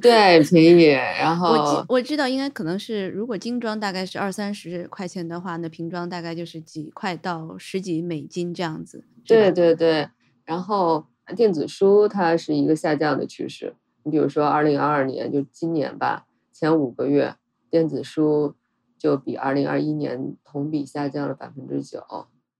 [0.00, 0.84] 对，便宜。
[0.84, 9.04] 然后我我知道，应该可能是，如果精装大概是二三十块钱的话，那瓶装大概就是几块到十几美金这样子。
[9.26, 10.08] 对对对，
[10.44, 11.06] 然后。
[11.32, 13.74] 电子书它是一个下降的趋势。
[14.02, 17.36] 你比如说，二零二二年就今年吧，前五个月
[17.70, 18.54] 电子书
[18.98, 22.02] 就比二零二一年同比下降了百分之九。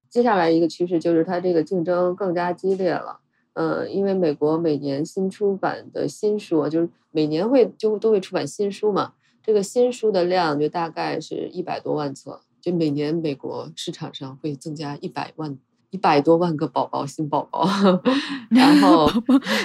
[0.09, 3.21] 接下来一个趋势就是它这个竞争更加激烈了。
[3.55, 15.59] 嗯，因为美国每年新出版的新书，就是每年会就都会出版新书嘛，这个新书的量就大概是一百多万册，就每年美国市场上会增加一百万。
[15.95, 17.69] 一百多万个宝宝，新宝宝，
[18.51, 19.09] 然后，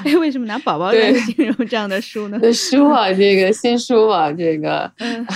[0.05, 2.37] 哎，为什么拿宝宝来形容这样的书呢？
[2.39, 4.91] 那 书啊，这个新书啊，这个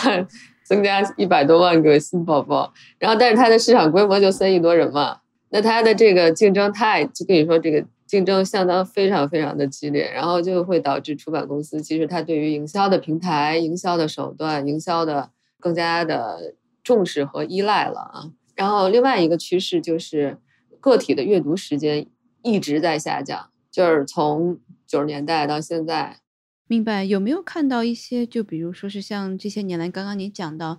[0.63, 5.17] 增加一百多万个新宝宝，然后但是它的市场规模就三亿多人嘛，
[5.49, 16.53] 那它的这个竞争太，就跟你说这个竞争相当非常非常的激烈，然后就会导致出版公司其实它对于营销的平台、营销的手段、营销的更加的
[16.83, 18.29] 重视和依赖了啊。
[18.55, 20.37] 然后另外一个趋势就是。
[20.83, 22.05] 个体的阅读时间
[22.41, 26.19] 一直在下降，就是从九十年代到现在。
[26.67, 27.05] 明白？
[27.05, 28.25] 有没有看到一些？
[28.25, 30.77] 就比如说是像这些年来，刚刚你讲到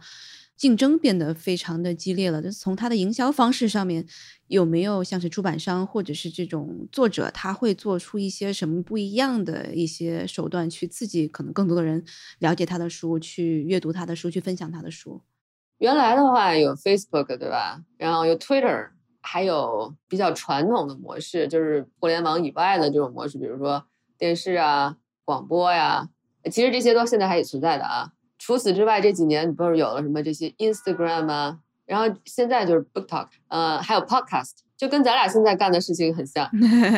[0.58, 4.06] 竞争变得非常的激烈了，就是从它的营销方式上面，
[4.48, 12.04] 有没有像是出版商或者是这种作者，他会做出一些什么不一样的一些手段，去刺激可能更多的人
[12.40, 15.22] 了解他的书，去阅读他的书，去分享他的书？
[15.78, 17.82] 原来的话有 Facebook 对吧？
[17.96, 18.90] 然后有 Twitter。
[19.26, 23.82] 还有比较传统的模式，就是互联网以外的这种模式，比如说
[24.18, 26.10] 电视啊、广播呀，
[26.52, 28.12] 其实这些都现在还存在的啊。
[28.38, 36.46] 除此之外，这几年你不是有了什么这些 Instagram 啊，然后现在就是 Book Talk，呃，还有 Podcast，就跟咱俩现在干的事情很像，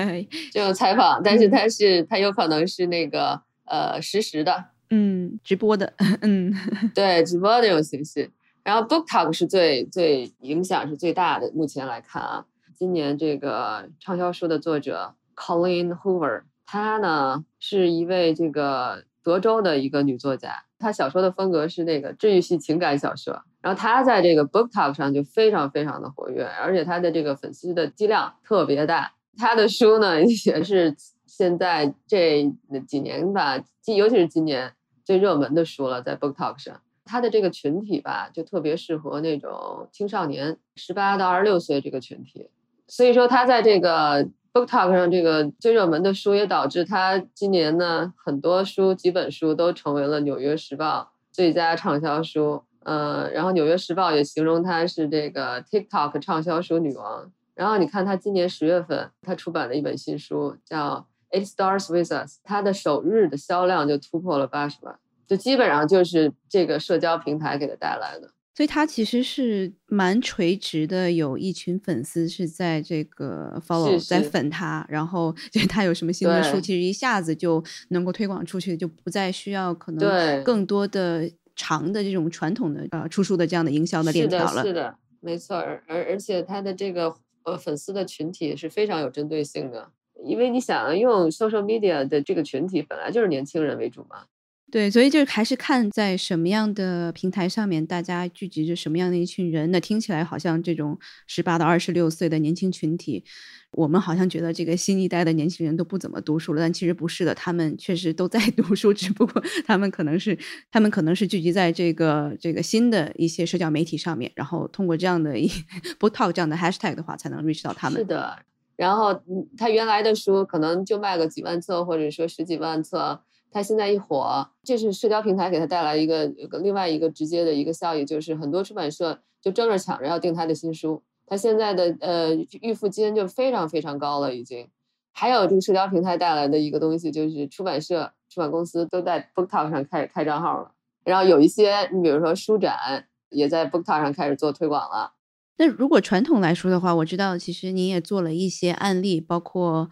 [0.52, 6.52] 就采访，但是它是它有可能是那个呃实时的，嗯，直播的，嗯，
[6.92, 8.28] 对，直播的这种形式。
[8.66, 32.52] 然后 Book Talk 是最最影响是最大的，目前来看啊，今年这个畅销书的作者 Colleen Hoover，她呢是一位这个德州的一个女作家，她小说的风格是那个治愈系情感小说，然后她在这个 Book Talk 上就非常非常的活跃，而且她的这个粉丝的剂量特别大，她的书呢 也是现在这
[32.88, 33.62] 几年吧，
[33.96, 34.72] 尤其是今年
[35.04, 36.80] 最热门的书了，在 Book Talk 上。
[37.06, 42.50] 他的这个群体吧，就特别适合那种青少年，十八到二十六岁这个群体。
[42.88, 51.00] 所以说，他在这个 Book Talk 上这个最热门的书，也导致他今年呢很多书几本书都成为了《纽约时报》
[51.32, 52.62] 最佳畅销书。
[52.84, 57.32] 呃，然后《纽约时报》也形容他是这个 TikTok 畅销书女王。
[57.54, 64.98] 然后你看他今年十月份，他出版了一本新书，叫《It Starts With Us》，他的首日的销量就突破了八十万。
[65.26, 84.62] 就基本上就是这个社交平台给他带来的，所以他其实是蛮垂直的，有一群粉丝是在这个 follow 在粉他，然后 就是他有什么新的书，其实一下子就能够推广出去，就不再需要可能更多的长的这种传统的呃出书的这样的营销的链条了。
[84.62, 89.90] 是的，没错，而而且他的这个呃粉丝的群体是非常有针对性的，
[90.24, 94.24] 因为你想用 social media 的这个群体本来就是年轻人为主嘛。
[94.68, 99.70] 对，所以就还是看在什么样的平台上面，大家聚集着什么样的一群人。
[99.70, 100.98] 那听起来好像这种
[101.28, 103.24] 十八到二十六岁的年轻群体，
[103.70, 110.36] 我们好像觉得这个新一代的年轻人都不怎么读书了，但其实不是的，他们确实都在 读书，只不过他们可能是
[110.72, 115.46] 他们可能是聚集在这个这个新的一些社交媒体上面，然后通过这样的一
[116.00, 118.00] book talk 这样的 hashtag 的话，才能 reach 到他们。
[118.00, 118.36] 是的，
[118.74, 119.22] 然后
[119.56, 123.22] 他原来的书可能就卖个几万册，或者说十几万册。
[123.50, 126.26] 他现在一火，这是社交平台给他带来一个
[126.62, 131.02] 另外一个直接的一个效益，就是很多出版社就争着抢着要订他的新书。
[131.26, 134.68] 他现在的呃预付金就非常非常高了，已经。
[135.12, 140.72] 还有这个社交平台带来的一个东西，就是出版社、出版公司都在 BookTok 上开始开账号了。
[141.04, 145.14] 然后有一些，你比如说书展，也在 BookTok 上开始做推广了。
[145.56, 149.88] 那如果传统来说的话，我知道其实你也做了一些案例，包括。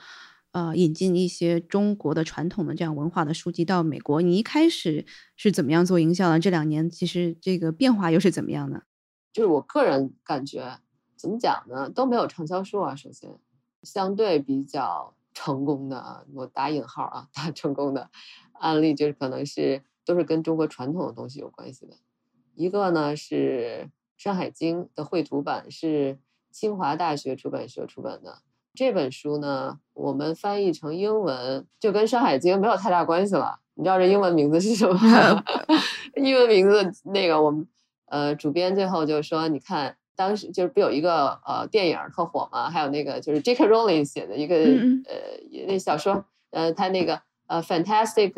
[0.55, 6.38] 呃，引进一些中国的传统的这样文化的书籍到美国，你一开始是怎么样做营销的？
[6.38, 8.84] 这两年其实这个变化又是怎么样的？
[9.32, 10.78] 就是我个人感觉，
[11.16, 11.90] 怎么讲呢？
[11.90, 12.94] 都没有畅销书啊。
[12.94, 13.36] 首先，
[13.82, 18.09] 相对比较成功的，我打引号啊，打成功的
[18.52, 21.96] 案例，就是可能是都是跟中国传统的东西有关系的。
[22.55, 26.20] 一个呢是《山海经》的绘图版，是
[26.52, 28.42] 清华大学出版社出版的。
[28.75, 33.61] 这本书呢，我们翻译成英文就跟《山海经》没有太大关系了。
[33.77, 35.43] 你知道这英文名字是什么吗？
[36.16, 37.66] 英文名字那个我们
[38.07, 43.66] 呃主编最后就说，你看当时就是不有一个呃电影特火嘛，还有那个就是 J.K.
[43.66, 44.55] Rowling 写的一个
[45.07, 45.14] 呃
[45.66, 48.33] 那小说，呃他那个呃 Fantastic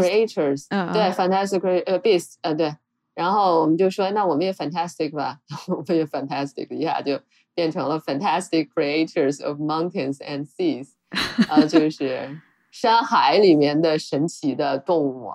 [0.00, 2.74] Creatures，对 Fantastic 呃 Beasts，呃对，
[3.14, 5.38] 然后我们就说那我们也 Fantastic 吧，
[5.68, 7.20] 我们也 Fantastic 一下就。
[7.54, 10.90] 变成了 Fantastic Creatures of Mountains and Seas，
[11.48, 12.40] 呃，就 是
[12.70, 15.32] 山海里面的神奇的动物，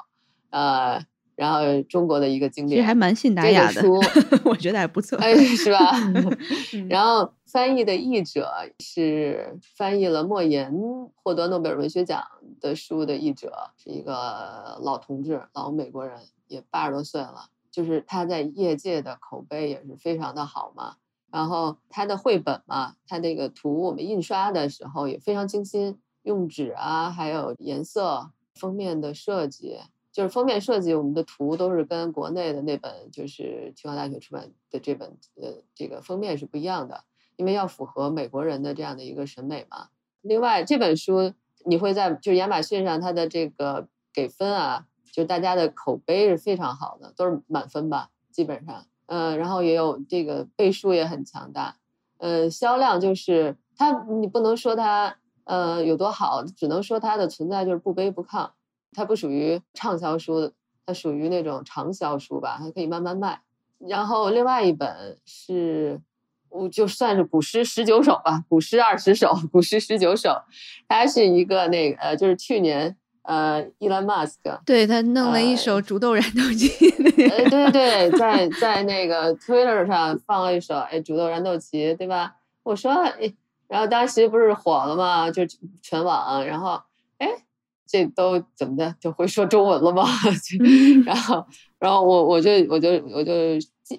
[0.49, 1.05] 呃，
[1.35, 3.81] 然后中国的一个经典，其实还蛮信达雅的，
[4.45, 5.91] 我觉得还不错，哎，是吧？
[6.89, 10.73] 然后翻译的译者是翻译了莫言
[11.15, 12.23] 获得诺贝尔文学奖
[12.59, 20.95] 的书的译者，是一个老同志，老美国人，也八十多岁了，就是他在业界的口碑也是非常的好嘛。
[21.31, 29.77] 然后它的绘本嘛，它那个图我们印刷的时候也非常精心，用纸啊，还有颜色、封面的设计，
[30.11, 37.03] 就是封面设计，我们的图都是跟国内的那本就是清华大学出版的这本呃这个封面是不一样的，
[37.35, 39.89] 因为要符合美国人的这样的一个审美嘛。
[40.21, 41.33] 另外这本书
[41.65, 48.85] 你会在就是亚马逊上它的这个给分啊，就大家的口碑是非常好的，都是满分吧，基本上。
[49.07, 51.77] 嗯，然后也有这个背书也很强大，
[52.19, 58.49] 嗯，销量就是它，你不能说它呃有多好，只能说它的存在就是不卑不亢，
[58.91, 60.51] 它不属于畅销书，
[60.85, 63.41] 它属于那种长销书吧，它可以慢慢卖。
[63.79, 66.01] 然后另外一本是，
[66.49, 70.41] 我就算是古诗十九首吧，古诗二十首，古诗十九首，
[70.87, 72.97] 它是一个那个呃，就是去年。
[73.27, 76.69] 呃，伊兰马斯克，对他弄了一首《煮豆燃豆萁》。
[77.29, 82.35] 呃，对对对，在在那个 Twitter 上放了一首，哎，《煮豆燃豆萁》，对吧？
[82.63, 83.33] 我说，哎，
[83.67, 85.43] 然后当时不是火了嘛，就
[85.81, 86.81] 全网，然后，
[87.17, 87.27] 哎，
[87.85, 90.05] 这都怎么的，就会说中文了吗？
[91.05, 91.45] 然后，
[91.79, 93.31] 然后我我就我就我就。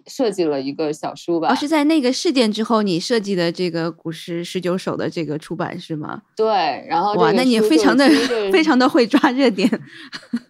[0.06, 6.22] 设计了一个小书吧，是在那个事件之后你设计的这个古诗十九首的这个出版是吗？
[6.36, 6.46] 对，
[6.88, 8.08] 然后哇，那你非常的
[8.52, 9.68] 非常的会抓热点，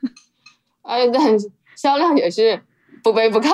[0.82, 1.36] 哎，但
[1.76, 2.62] 销量也是
[3.02, 3.50] 不卑不亢，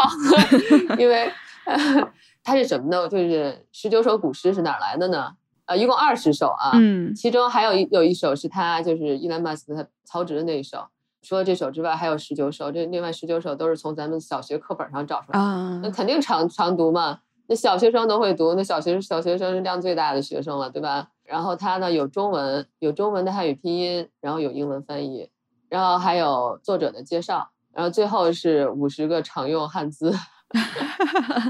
[0.99, 1.31] 因为
[2.45, 3.09] 它是什么呢？
[3.09, 5.33] 就是十九首古诗是哪来的呢？
[5.67, 10.87] 呃，一共二十首啊，嗯，其中还有一有一首是他就是伊兰马斯他曹植的那一首。
[11.25, 12.71] 除了这首之外，还有十九首。
[12.71, 15.79] 这另外十九首都是从咱们小学课本上找出来的。
[15.83, 17.21] 那肯定常常读嘛。
[17.47, 18.55] 那小学生都会读。
[18.55, 21.09] 那小学小学生是量最大的学生了，对吧？
[21.25, 25.31] 然后它呢有中文，有中文的汉语拼音，然后有英文翻译，
[25.69, 30.15] 然后还有作者的介绍，然后最后是五十个常用汉字。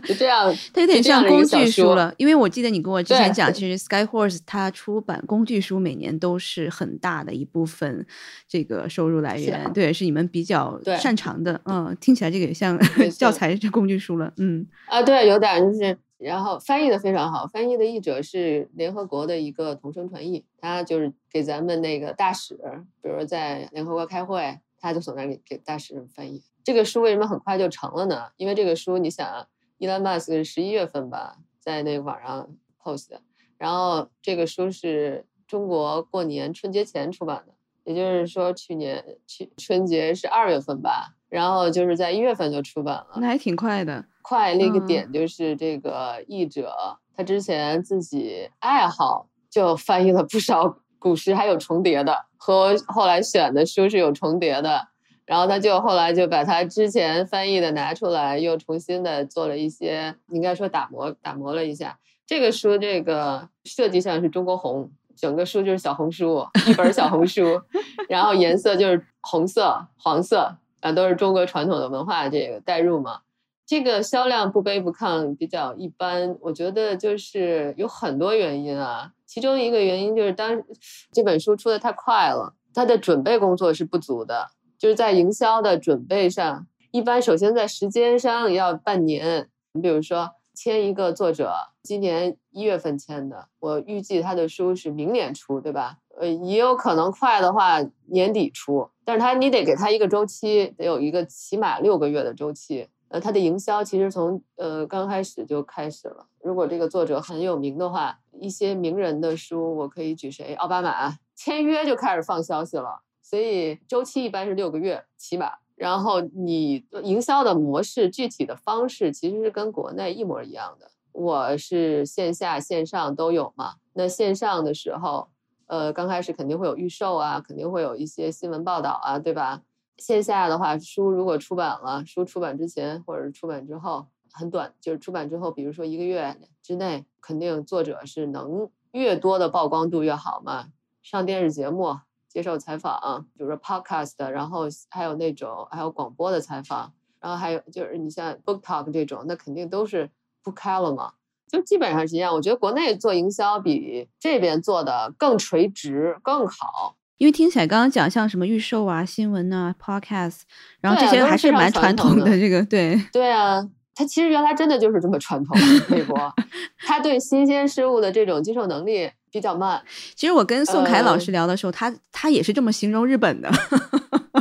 [0.07, 2.12] 就 这样， 它有点像工具书了。
[2.16, 8.07] 因为我记得你跟我之前讲，其实 Skyhorse 它出版工具书每年都是很大的一部分
[8.48, 9.72] 这个收入来源。
[9.72, 11.61] 对，是你们比较擅长的。
[11.64, 12.78] 嗯，听起来这个也像
[13.18, 14.32] 教材这工具书了。
[14.38, 22.55] 嗯啊，对，有点就是，然后翻译的非常好，翻译的译者是联合国的一个同声传译，他就是给咱们那个大使，
[23.02, 26.42] 比如在联合国开会，他就从那里给大使翻译。
[26.64, 28.30] 这个书为什么很快就成了呢？
[28.36, 29.46] 因为这个书，你想，
[29.76, 32.48] 伊兰马斯是十一月份吧，在那个网上
[32.82, 33.20] post 的，
[33.58, 37.52] 然后这个书是中国过年春节前出版的，
[37.84, 43.18] 也就是说去年去春节是二月份吧，然后就是在一月份就出版了。
[43.18, 44.06] 那还挺快的。
[44.22, 54.88] 快那个嗯点就是这个译者他之前自己爱好就翻译了不少古诗，还有重叠的，和后来选的书是有重叠的。
[55.27, 61.99] 然后他就后来就把他之前翻译的拿出来，又重新的做了一些，应该说打磨打磨了一下。
[62.27, 67.61] 这个书这个设计上是中国红，整个书就是小红书，一本小红书，
[68.09, 73.20] 然后颜色就是红色、黄色，啊，都是中国传统的文化这个代入嘛。
[73.66, 76.37] 这个销量不卑不亢，比较一般。
[76.43, 80.62] 我觉得就是有很多原因啊，其中一个原因就是当
[81.11, 89.49] 这本书出的太快了，它的准备工作是不足的，就是在营销的准备上，一般首先在时间上要半年。
[89.72, 91.53] 你比如说签一个作者，
[91.83, 95.99] 今年一月份签的，我预计他的书是明年出，对吧？
[96.16, 102.89] 呃，也有可能快的话年底出，但是他你得给他一个周期，得有一个起码六个月的周期。
[103.09, 106.27] 呃，他的营销其实从呃刚开始就开始了。
[106.41, 110.55] 如果这个作者很有名的话，一些名人的书，我可以举谁？
[110.55, 113.03] 奥巴马签约就开始放消息了，
[113.35, 115.51] 所以周期一般是六个月起码。
[115.74, 120.89] 然后你营销的模式、具体的方式其实是跟国内一模一样的。
[121.11, 123.74] 我是线下、线上都有嘛。
[123.95, 125.26] 那线上的时候，
[125.66, 129.62] 呃，刚开始肯定会有预售啊，肯定会有一些新闻报道啊，对吧？
[129.99, 140.68] 线下的话，书如果出版了，书出版之前或者出版之后，很短，就是出版之后，比如说一个月之内，肯定作者是能越多的曝光度越好嘛。
[141.03, 141.99] 上电视节目、
[142.35, 150.11] 接受采访，比如说 podcast，然后还有那种还有广播的采访，然后还有就是你像 book talk 这种，那肯定都是
[150.43, 151.12] 不开了嘛。
[151.47, 156.97] 就基本上是一样，我觉得国内做营销比这边做的更垂直、更好。
[157.18, 160.41] 因为听起来刚刚讲像什么预售啊、新闻啊、podcast，
[160.80, 162.37] 然后这些还是蛮传传统的统的。
[162.37, 163.64] 这个对，对啊，
[163.95, 165.57] 它其实原来真的就是这么传统。
[165.89, 166.35] 美国，
[166.85, 169.82] 他对新鲜事物的这种接受能力比较慢。
[170.14, 173.51] 其实我跟宋凯老呃师聊的时候，他他也是这么形容日本的。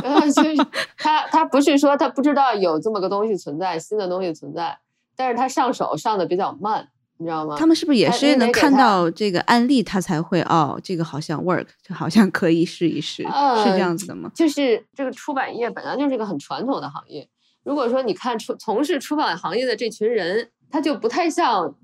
[0.02, 0.54] 呃，就是
[0.96, 4.78] 他他不是说他不知道有这么个东西存在，新的东西存在，
[5.16, 6.88] 但是他上手上的比较慢，
[7.18, 7.56] 你知道吗？
[7.58, 14.30] 他们是不是也哎是能看到这个案例，他才会哦，这个好像 work，就好像可以试一试，是这呃样子的吗？
[14.32, 17.28] 就是这个出版业本来就是一个很传统的行业。
[17.64, 21.74] 如果说你看出从事出版行业的这群人，他就不太像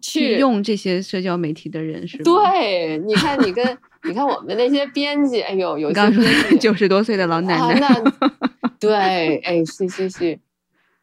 [0.00, 7.80] 去用这些社交媒体的人是吧？，对，你看你跟 你看我们那些编辑，哎呦，有些刚刚说辑 九十多岁的老奶啊，奶。
[7.80, 10.38] 那对，哎，是是是，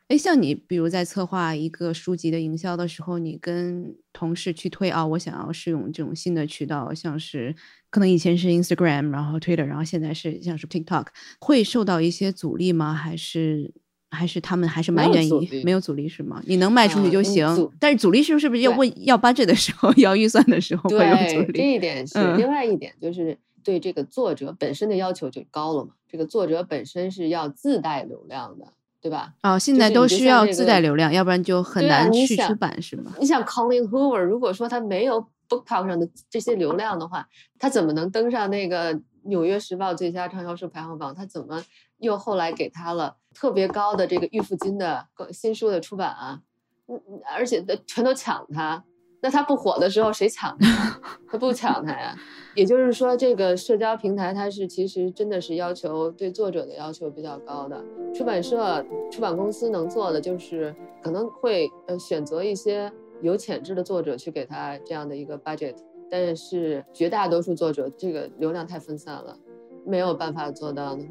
[0.07, 7.55] 哎，像你比如在策划一个书籍的营销的时候，你跟同事去推啊，我想要试用这种新的渠道，像是
[7.91, 11.05] 可能以前是 Instagram，然后 Twitter，然后现在是像是 TikTok，
[11.39, 12.95] 会受到一些阻力吗？
[12.95, 13.71] 还是
[14.09, 16.41] 还是他们还是蛮愿意，没有阻力是吗？
[16.45, 21.63] 你能卖出去就行，阻但是阻力是不是不是要问要 budget 的时候， 要预算的时候会有阻力，这？
[21.73, 22.17] 一点是。
[22.17, 28.65] 嗯另外一点就是对这个作者本身的要求就高了嘛，这个作者本身是要自带流量的，
[29.01, 29.33] 对吧？
[29.43, 33.13] 哦，现在都需要自带流量，要不然就很难去出版是吗？
[33.19, 37.27] 你想 Colin Hoover，如果说他没有 Book Talk 上的这些流量的话，
[37.59, 38.97] 他怎么能登上那个
[39.27, 41.13] 纽约时报最佳畅销书排行榜？
[41.13, 41.63] 他怎么
[41.99, 46.41] 又后来给他了特别高的这个预付金的新书的出版啊？
[46.87, 46.99] 嗯，
[47.35, 48.83] 而且全都抢他。
[49.19, 51.01] 那他不火的时候，谁抢他？
[51.27, 52.15] 他不抢他呀。
[52.55, 57.83] 也就是说，这个社交平台它是其实真的是要求对作者的要求比较高的。
[58.13, 65.75] 出版社、出版公司能做的就是可能会呃选择一些有潜质的作者去给他这样的一个 budget，
[66.09, 69.37] 但是绝大多数作者这个流量太分散了，
[69.85, 71.03] 没有办法做到的。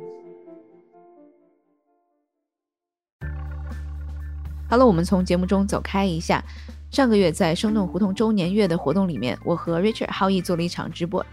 [4.68, 6.42] 好了，我们从节目中走开一下。
[6.90, 11.24] 上个月在生动胡同周年月的活动里面，我和 Richard 浩毅做了一场直播，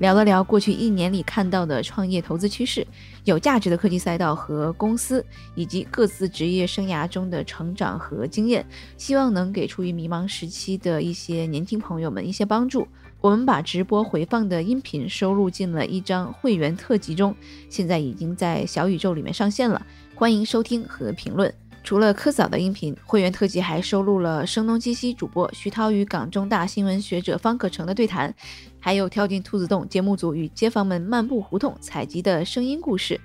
[0.00, 2.84] 聊了聊过去一年里看到的创业投资趋势、
[3.24, 8.66] 有价值的科技赛道和公司，以及各自职业生涯中的成长和经验，
[8.96, 12.88] 希望能给处于迷茫时期的一些年轻朋友们一些帮助。
[13.22, 17.32] 我们把直播回放的音频收录进了一张会员特辑中，
[17.70, 19.80] 现在已经在小宇宙里面上线了，
[20.16, 21.54] 欢迎收听和评论。
[21.84, 28.34] 除了科嫂的音频，会员特辑还收录了声东击西主播徐涛与港中大新闻学者方可成的对谈，
[28.80, 33.20] 还有跳进兔子洞节目组与街坊们漫步胡同采集的声音故事。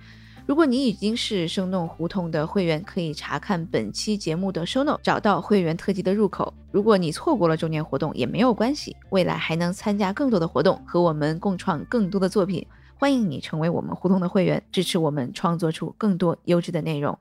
[0.47, 6.53] 如果你已经是生动胡同的会员，可以查看本期节目的 show note，找到会员特辑的入口。
[6.71, 12.65] 如果你错过了周年活动也没有关系，未来还能参加更多的活动，和我们共创更多的作品。
[12.95, 17.19] 欢迎你成为我们胡同的会员，支持我们创作出更多优质的内容。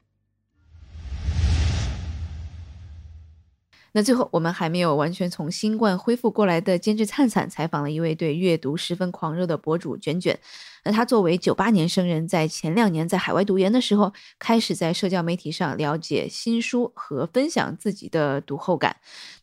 [3.96, 10.38] 那最后，我们还没有完全从新冠恢复过来的监制灿灿采访了一位对阅读十分狂热的博主卷卷。
[10.84, 18.96] 那他作为九八年生人，在前两年在海外读研的时候，开始在社交媒体上了解新书和分享自己的读后感。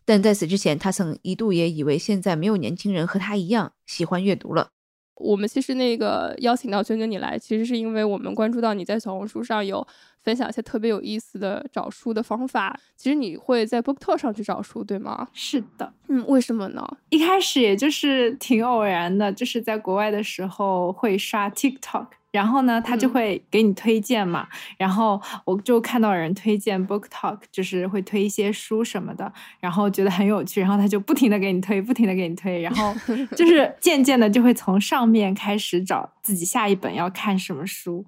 [0.05, 4.69] 但在此之前，他曾一度也以为现在没有年轻人和他一样喜欢阅读了。
[5.15, 9.85] 我们其实那个邀请到娟娟你来，其实是因为我们关注到你在小红书上有
[10.21, 12.77] 分享一些特别有意思的找书的方法。
[12.95, 15.27] 其实你会在 Book Talk 上去找书，对吗？
[15.33, 16.97] 是的，嗯，为什么呢？
[17.09, 22.07] 一开始也就是挺偶然的，就是在国外的时候会刷 TikTok。
[22.33, 24.47] 然后呢，他就会给你推荐嘛。
[24.75, 30.59] 然后我就看到人推荐 Book Talk，就是会推一些书什么的，然后觉得很有趣。
[30.59, 32.59] 然后他就不停的给你推，不停的给你推。
[32.61, 32.93] 然后
[33.37, 38.03] 就是 渐渐的就会从上面开始找自己下一本要看什么书。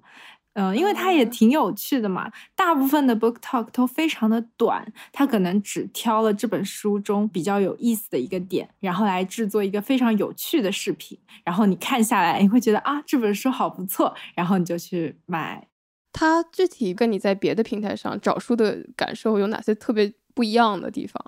[0.58, 2.32] 嗯，因为它也挺有趣的嘛。
[2.54, 11.18] 大部分的 book talk 都非常的短，它可能只挑了这本书中比较有意思的一个点，然后来制作一个非常有趣的视频。
[11.44, 15.68] 然后你看下来，你会觉得啊，这本书好不错，然后你就去买。
[16.10, 21.22] 它具体跟你在别的平台上找书的感受有哪些特别不一样的地方？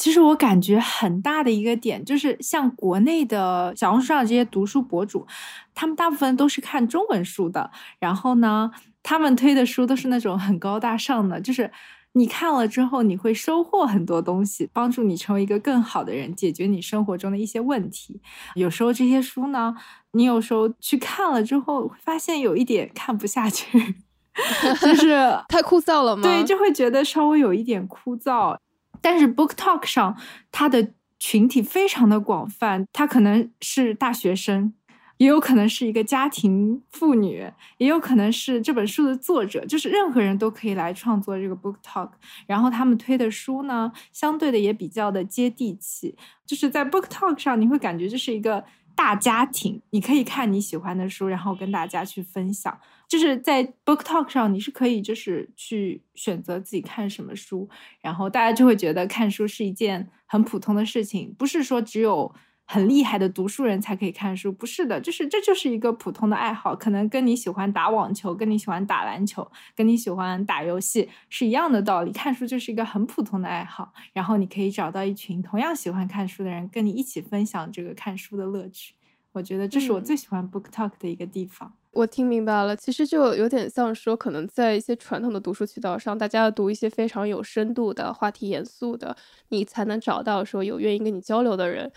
[0.00, 5.26] 其实我感觉很大的一个点就是，像国内的小红书上这些读书博主，
[5.74, 7.70] 他们大部分都是看中文书的。
[7.98, 8.70] 然后呢，
[9.02, 11.70] 他们推的书都是那种很高大上的，就是
[12.12, 18.22] 你看了之后，你会收获很多东西，帮助你成为一个更好的人，解决你生活中的一些问题。
[18.54, 19.76] 有时候这些书呢，
[20.12, 23.96] 你有时候去看了之后，发现有一点看不下去，
[24.80, 26.22] 就是太枯燥了吗？
[26.22, 28.56] 对，就会觉得稍微有一点枯燥。
[29.00, 30.16] 但是 Book Talk 上，
[30.50, 34.72] 它的群体非常的广泛，它可能是大学生，
[35.18, 42.10] 也有可能是一个家庭妇女，也有可能是这本书的作者，就是任何人都可以来创作这个 Book Talk。
[42.46, 52.78] 然后他们推的书呢，相对的也比较的接地气，就是在 Book Talk 上，你会感觉这是一个大家庭，你可以看你喜欢的书，然后跟大家去分享。
[53.10, 57.68] 就是在 Book Talk 上，你是可以就是去选择自己看什么书，
[58.00, 62.32] 然后大家就会觉得看书是一件很普通的事情，不是说只有
[62.64, 72.12] 很厉害的读书人才可以看书，不是的，就是这就是一个普通的爱好，可能跟你喜欢打网球、跟你喜欢打篮球、跟你喜欢打游戏是一样的道理。
[72.12, 78.94] 看书就是一个很普通的爱好，然后你可以找到一群同样喜欢看书的人，跟你一起分享这个看书的乐趣。
[79.32, 81.72] 我觉得这是我最喜欢 Book Talk 的一个地方。
[81.92, 89.16] 我听明白了，其实就有点像说，可能在一些传统的读书渠道上，大家要读一些非常有深度的话题、严肃的，
[89.48, 91.90] 你才能找到说有愿意跟你交流的人。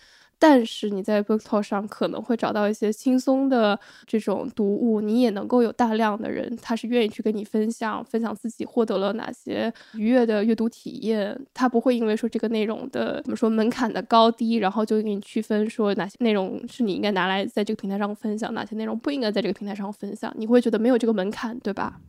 [0.46, 11.34] 但是你在 BookTok 上可能会找到一些轻松的这种读物，你也能够有大量的人，他是愿意去跟你分享，分享自己获得了哪些愉悦的阅读体验。
[11.54, 20.30] 他不会因为说这个内容的怎么说门槛的高低，然后就给你区分说哪些内容是你应该拿来在这个平台上分享，哪些内容不应该在这个平台上分享。
[20.36, 22.02] 你会觉得没有这个门槛，对吧？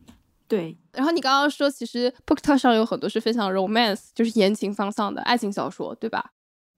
[0.49, 0.75] 对。
[0.91, 6.31] 然后你刚刚说，其实 BookTok 上有很多是分享 romance，就是言情方向的爱情小说，对吧？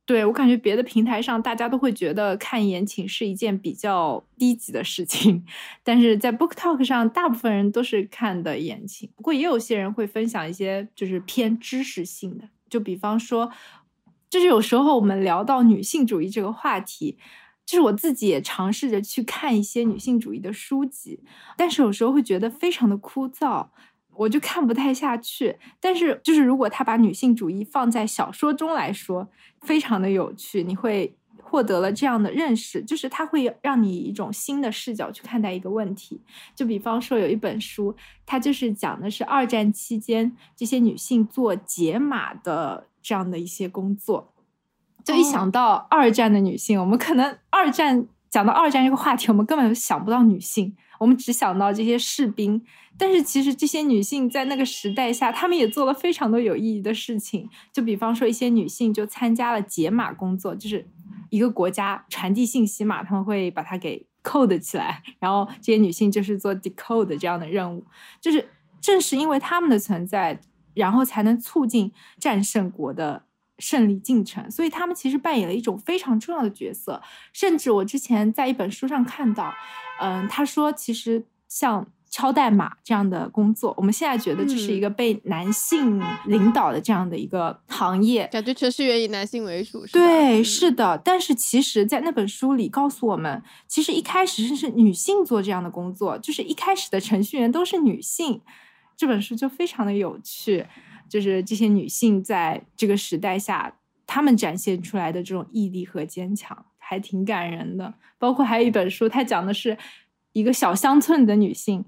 [0.07, 5.45] 对我感觉别的平台上大家都会觉得看言情是一件比较低级的事情，
[5.83, 9.09] 但是在 Book Talk 上，大部分人都是看的言情。
[9.17, 13.51] 不过也有些人会分享一些就是偏知识性的，就比方说，
[14.29, 17.17] 就是有时候我们聊到女性主义这个话题，
[17.65, 21.19] 就是我自己也尝试着去看一些女性主义的书籍，
[21.57, 23.67] 但是有时候会觉得非常的枯燥。
[24.17, 29.27] 我就看不太下去，但是就是如果他把女性主义放在小说中来说，
[29.61, 36.19] 非常的有趣，你会获得了这样的认识，就是他会让你以一种新的视角去看待一个问题。
[36.55, 37.95] 就比方说有一本书，
[38.25, 44.33] 它就是讲的是二战期间这些女性做解码的这样的一些工作。
[45.05, 52.63] 就一想到二战的女性，我们可能二战讲到二战这个话题，我们根本想不到女性，我们只想到这些士兵。
[52.99, 57.47] 但是其实这些女性在那个时代下，她们也做了非常多有意义的事情。
[57.71, 60.83] 就比方说，一些女性就参加了解码工作，就是
[61.29, 67.85] 一个国家传递信息嘛，他们会把它给 code 起来，然后这些女性就是做 decode 这样的任务。
[68.19, 68.49] 就是
[68.81, 70.39] 正是因为他们的存在，
[70.73, 73.26] 然后才能促进战胜国的
[73.59, 74.49] 胜利进程。
[74.49, 77.01] 所以他们其实扮演了一种非常重要的角色。
[77.33, 79.53] 甚至我之前在一本书上看到，
[79.99, 81.87] 嗯，他说其实像。
[82.09, 83.73] 敲代码这样的工作。
[83.75, 89.99] 我们现在觉得这是一个被男性领导的这样的一个行业，感觉程序员以男性为主，是吧？
[89.99, 90.97] 对，嗯是的。
[91.03, 98.41] 但是其实，在那本书里告诉我们，其实一开始是是女性做这样的工作，就是一开始的程序员都是女性。
[98.95, 100.65] 这本书就非常的有趣，
[101.09, 103.73] 就是这些女性在这个时代下，
[104.05, 107.93] 她们展现出来的这种毅力和坚强，还挺感人的。
[108.17, 109.77] 包括还有一本书，它讲的是
[110.33, 111.85] 一个小乡村的女性，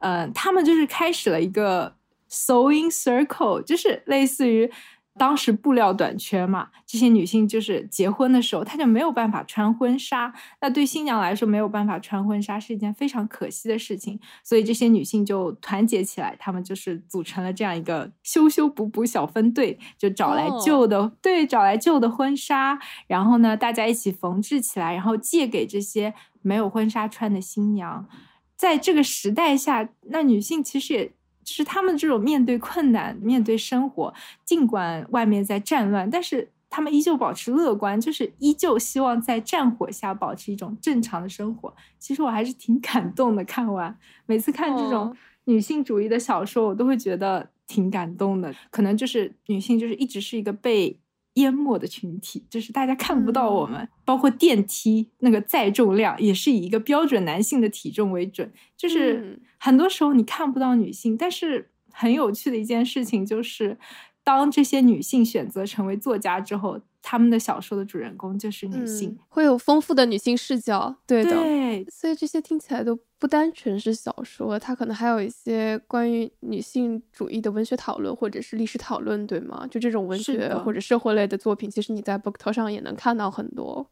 [0.00, 1.96] 呃，她们就是开始了一个
[2.30, 4.70] sewing circle，就是类似于
[5.18, 10.32] 当时布料短缺嘛，这些女性就是结婚的时候，她就没有办法穿婚纱。
[10.60, 28.08] 那对新娘来说，没有办法穿婚纱是一件非常可惜的事情，所以这些女性就团结起来，她们就是组成了这样一个修修补补小分队，就找来哦旧的，对，找来旧的婚纱，然后呢，大家一起缝制起来，然后借给这些没有婚纱穿的新娘。
[28.56, 31.12] 在这个时代下，那女性其实也
[31.42, 34.12] 就是他们这种面对困难、面对生活，
[34.44, 41.74] 尽管外面在战乱，但是他们依旧保持乐观，就是依旧希望在战火下保持一种正常的生活。
[41.98, 48.54] 其实我还是挺感动的，看完每次看这种哦女性主义的小说，我都会觉得挺感动的。
[48.70, 50.98] 可能就是女性就是一直是一个被。
[51.34, 59.40] 淹没的群体，就是大家看不到我们，包括电梯那个载重量也是以一个标准男性的体重为准，就是嗯。
[59.62, 63.78] 很多时候你看不到女性，但是很有趣的一件事情就是，
[64.24, 69.18] 当这些女性选择成为作家之后，她们的小说的主人公就是女性嗯。
[69.28, 71.30] 会有丰富的女性视角，对的。
[71.30, 79.66] 对，所以这些听起来都不单纯是小说，它可能还有一些关于女性主义的文学讨论或者是历史讨论，对吗？
[79.70, 83.88] 就这种文学或者社会类的作品，其实你在 BookTok 上也能看到很多。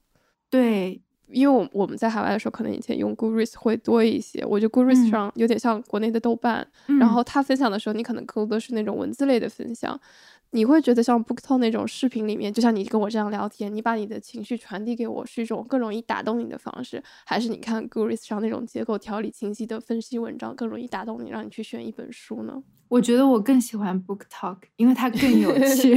[0.51, 1.01] 对，
[1.31, 4.45] 因为我我们在海外的时候，可能以前用 Goodreads 会多一些。
[4.47, 9.99] 我觉得 Goodreads 嗯上有点像国内的豆瓣，嗯然后他分享的时候，你可能更多的是那种文字类的分享。
[10.51, 22.63] 你会觉得像 BookTok 那种视频里面，就像你跟我这样聊天，你把你的情绪传递给我，是一种更容易打动你的方式，还是你看 Goodreads 上那种结构条理清晰的分析文章更容易打动你，让你去选一本书呢？
[22.89, 25.95] 我觉得我更喜欢 book talk，因为它更有 趣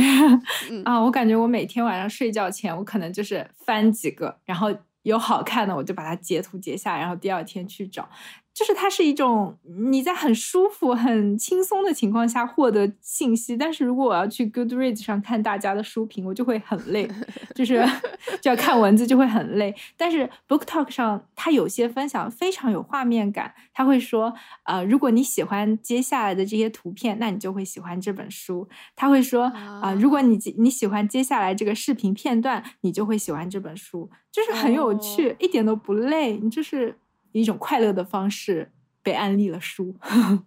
[0.69, 0.99] 嗯 啊！
[0.99, 4.67] 我感觉我每天晚上睡觉前，我可能就是翻几个，然后
[5.03, 8.09] 有好看的我就把它截图截下，然后第二天去找。
[8.53, 9.57] 就是它是一种
[9.89, 17.09] 你在很舒服、很轻松的情况下获得信息，但是如果我要去 Goodreads 上看大家的书评，我就会很累，
[17.55, 17.83] 就是
[18.41, 19.73] 就要看文字就会很累。
[19.95, 24.33] 但是 Book Talk 上，它有些分享非常有画面感，他会说，
[24.63, 28.67] 呃，如果你喜欢接下来的这些图片，那你就会喜欢这本书。
[28.95, 36.93] 他会说，啊、啊如果你你喜欢接下来这个视频片段，你就会喜欢这本书，就是很有趣，哦一点都不累，你就是以
[37.31, 38.71] 一种快乐的方式
[39.03, 39.95] 被安利了书。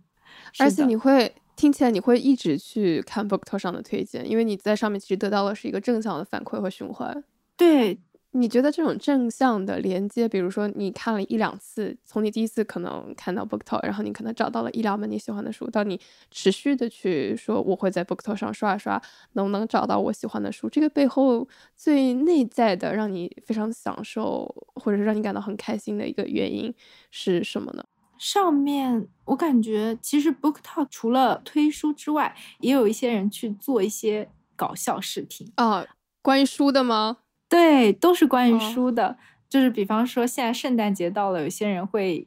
[0.59, 7.25] 而且你会听起来你会一直去看 BookTok 上的推荐，因为你在上面其实得到的是一个正向的反馈和循环。
[7.57, 7.99] 对
[8.37, 16.01] 你觉得这种正向的连接，比如说你看了一两次，从你第一次可能看到 BookTok，然后你可能找到了一两本你喜欢的书，到你
[16.33, 19.01] 持续的去说我会在 BookTok 上刷一刷，
[19.35, 20.69] 能不能找到我喜欢的书？
[20.69, 26.75] 这个背后最内在的让你非常享受，或者是让你感到很开心的一个原因
[27.13, 27.85] 是什么呢？
[28.19, 35.53] 上面我感觉其实 Book Talk 除了推书之外，也有一些人去做一些搞笑视频。
[35.55, 35.87] 啊，
[36.21, 37.19] 关于书的吗？
[37.55, 38.59] 对，都是关于哦。
[38.59, 39.17] 书的。
[39.49, 42.27] 就是比方说，现在圣诞节到了，有些人会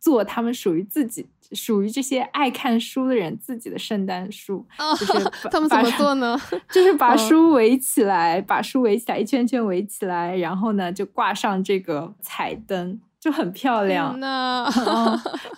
[0.00, 5.04] 做他们属于自己、属于这些爱看书的人自己的圣诞树，是
[5.50, 6.40] 他们怎么做呢？
[6.72, 6.94] 就是？
[6.94, 7.18] 把嗯。
[7.18, 14.18] 书围起来，把书围起来，一圈圈围起来，然后呢就挂上这个彩灯，就很漂亮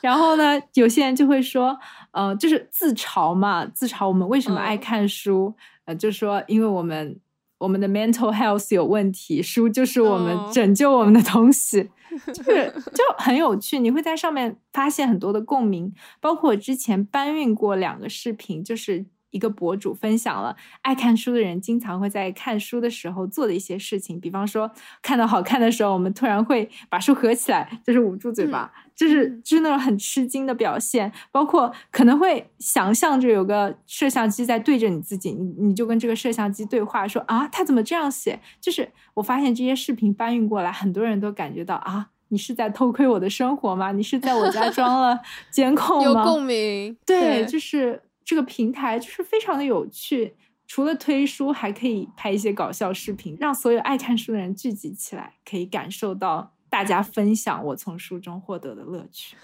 [0.02, 1.78] 然后呢，有些人就会说，
[2.10, 4.80] 呃，就是自嘲嘛，自嘲我们为什么爱嗯。
[4.80, 5.54] 看书，
[5.84, 7.20] 呃，就说因为我们
[7.58, 11.88] 我们的 mental health 有问题，书就是我们哦拯救我们的东西，
[12.32, 19.06] 就是就很有趣，你会在上面发现很多的共鸣，包括我之前搬运过两个视频，就是。
[19.30, 24.70] 一个博主分享了爱看书的人经常会在看书的时候做的一些事情，比方说
[25.02, 38.40] 看到好看的时候，我们突然会把书合起来，就是捂住嘴巴，就是嗯就是那种很吃惊的表现，包括可能会想象着有个摄像机在对着你自己，你你就跟这个摄像机对话，说啊，他怎么这样写？
[38.60, 43.92] 就是我发现这些视频搬运过来，很多人都感觉到啊，你是在偷窥我的生活吗？
[43.92, 45.20] 你是在我家装了
[45.50, 46.04] 监控吗？
[46.04, 50.36] 有共鸣，对，就是这个平台就是非常的有趣。
[50.66, 59.36] 除了推书，还可以拍一些搞笑视频，让所有爱看书的人聚集起来，可以感受到大家分享我从书中获得的乐趣。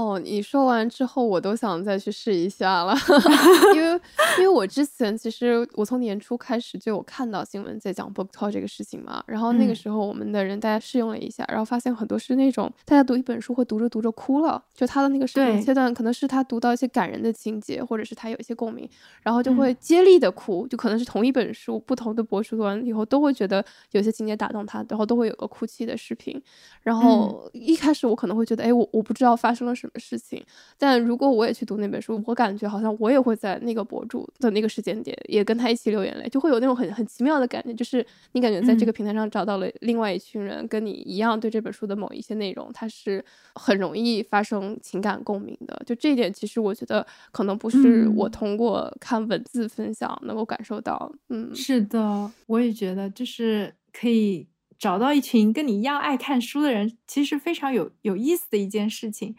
[0.00, 2.94] 哦，你说完之后，我都想再去试一下了，
[3.76, 4.00] 因为
[4.38, 9.76] 因为我之前其实我从年初开始就有看到新闻在讲 book talk 这个事情嘛，然后那个嗯。
[9.76, 15.62] 时候我们的人大家试用了一下，然后发现很多是那种大家读一本书会读着读着哭了，就他的那个视频对。
[15.62, 18.88] 切断可能是他读到一些感人的情节，或者是他有一些共鸣，
[19.22, 19.56] 然后就嗯。
[19.56, 26.40] 会接力的哭，就可能是同一本书，不同的博主读完以后都会觉得有些情节打动他，然后都会有个哭泣的视频。
[26.82, 30.44] 然后一开始我可能会觉得，哎，我我不知道发生了什么事情，
[30.78, 43.24] 但如果我也去读那本书，我感觉好像我也会在那个博主的那个时间点也跟他一起流眼泪，就会有那种很很奇妙的感觉，就是你感觉在这个平台上找到了另外一群人，跟你一样对这本书的某一些内容，它是
[43.54, 45.82] 很容易发生情感共鸣的。
[45.86, 54.46] 就这一点，其实我觉得可能不是我嗯通过看文字分享能够感受到，嗯，是的，我也觉得，就是可以
[54.78, 59.34] 找到一群跟你一样爱看书的人，其实非常有有意思的一件事情。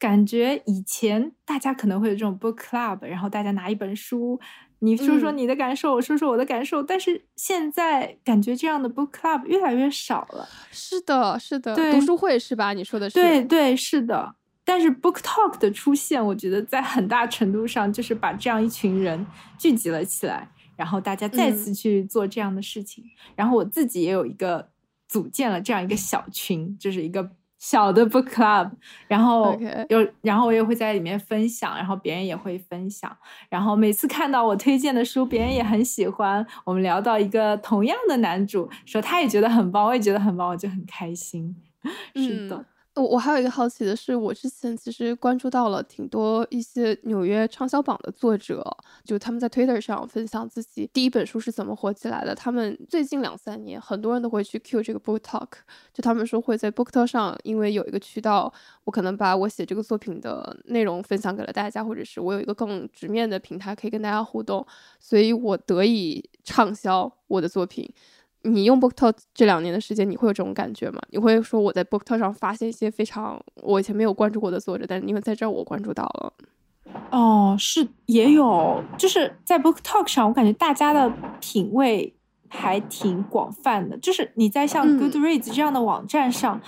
[0.00, 4.40] 感觉以前大家可能会有这种 book club，然后大家拿一本书，
[4.78, 6.82] 你说说嗯你的感受，我说说我的感受。
[6.82, 10.48] 但是现在感觉这样的 book club 越来越少了。
[10.72, 12.72] 是的，是的，对读书会是吧？
[12.72, 13.14] 你说的是？
[13.14, 14.34] 对对，是的。
[14.64, 19.26] 但是 book talk 的出现，我觉得在很大程度上就是把这样一群人
[19.58, 23.04] 聚集了起来，然后大家再次嗯去做这样的事情。
[23.36, 24.70] 然后我自己也有一个
[25.08, 28.70] 组建了这样一个小群，就是一个小的 book club，
[29.06, 29.56] 然后
[29.88, 33.16] 有，然后我也会在里面分享，然后别人也会分享，
[33.48, 36.44] 然后每次看到我推荐的书，别人也很喜欢。
[36.64, 41.54] 我们聊到一个同样的男主，说他也觉得很棒，我也觉得很棒，我就很开心。
[42.16, 42.56] 是的。
[42.56, 42.64] 嗯
[42.96, 48.64] 我我还有一个好奇的是，我之前其实关注到了挺多一些纽约畅销榜的作者，
[49.04, 52.34] 就他们在 Twitter 上分享自己第一本书是怎么火起来的。
[52.34, 55.48] 他们最近两三年，很多人都会去 Q 这个 Book Talk，
[55.94, 58.52] 就他们说会在 Book Talk 上，因为有一个渠道，
[58.84, 64.66] 我可能把我写这个作品的内容分享给了大家，或者是我有一个更直面的平台可以跟大家互动，
[64.98, 67.88] 所以我得以畅销我的作品。
[68.42, 71.00] 你用 BookTok 这两年的时间，你会有这种感觉吗？
[71.10, 76.32] 你会说我在 BookTok 上发现一些非常我以前没有关注过的作者，但是因为在这儿我关注到了。
[77.10, 82.14] 哦，是也有，就是在 Book Talk 上，我感觉大家的品味
[82.48, 83.96] 还挺广泛的。
[83.98, 86.60] 就是你在像嗯 Goodreads 这样的网站上，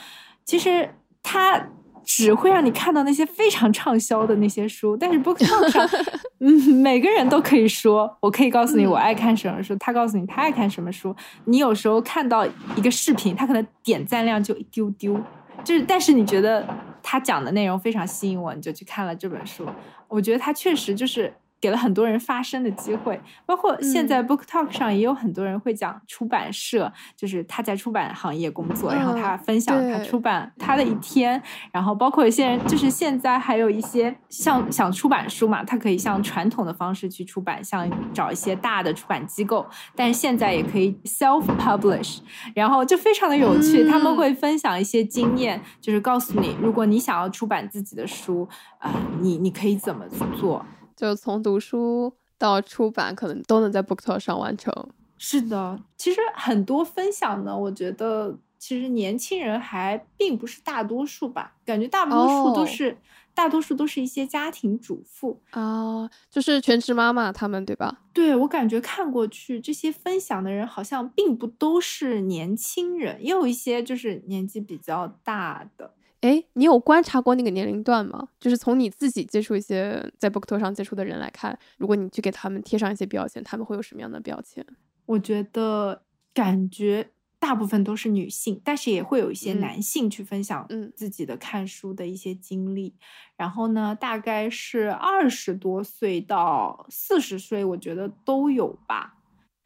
[0.44, 1.68] 其实它
[2.04, 5.88] 只会让你看到那些非常畅销的那些书，但是 Book 上，
[6.40, 11.14] 嗯，每个人都可以说，我可以告诉你我爱看什么书，他告诉你他爱看什么书。
[11.44, 12.46] 你有时候看到
[12.76, 15.20] 一个视频，他可能点赞量就一丢丢，
[15.64, 16.66] 就是但是你觉得
[17.02, 19.66] 他讲的内容非常吸引我，你就去看了这本书。
[20.08, 21.32] 我觉得他确实就是
[21.62, 24.26] 给了很多人发声的机会，包括现在嗯。
[24.26, 31.40] Book Talk 上也有很多人会讲出版社，就是他在出版行业工作，然后他嗯分享他出版他的一天，
[31.70, 42.18] 然后包括有些人就是现在还有一些像想出版书嘛，他可以像传统的方式去出版，像找一些大的出版机构，但是现在也可以 self publish，
[42.54, 44.16] 然后就非常的有趣，他们嗯。
[44.16, 48.48] 会分享一些经验，就是告诉你，如果你想要出版自己的书，
[48.78, 50.06] 啊、你你可以怎么
[50.38, 50.64] 做。
[51.02, 54.72] 就从读书到出版，可能都能在 BookTok 上完成。
[55.18, 62.96] 是的，其实很多分享呢，我觉得其实年轻人还并不是大多数吧，感觉大多数都哦是、
[63.34, 65.40] 大多数都是一些家庭主妇。
[65.50, 67.98] 啊，就是全职妈妈他们对吧？
[68.12, 75.94] 对我感觉看过去，这些分享的人好像并不都是年轻人，也有一些就是年纪比较大的。
[76.22, 78.28] 哎，你有观察过那个年龄段吗？
[78.40, 84.64] 就是从你自己接触一些在 BookTok 上接触的人来看，如果你去给他们贴上一些标签，他们会有什么样的标签？
[85.06, 86.02] 我觉得
[86.32, 87.10] 感觉
[87.40, 92.94] 大部分都是女性，但是也会有一些嗯男性去分享嗯自己的看书的一些经历。
[93.36, 99.18] 然后呢，大概是二十多岁到四十岁，我觉得都有吧。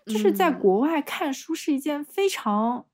[0.07, 2.87] 就是在嗯国外看书是一件非常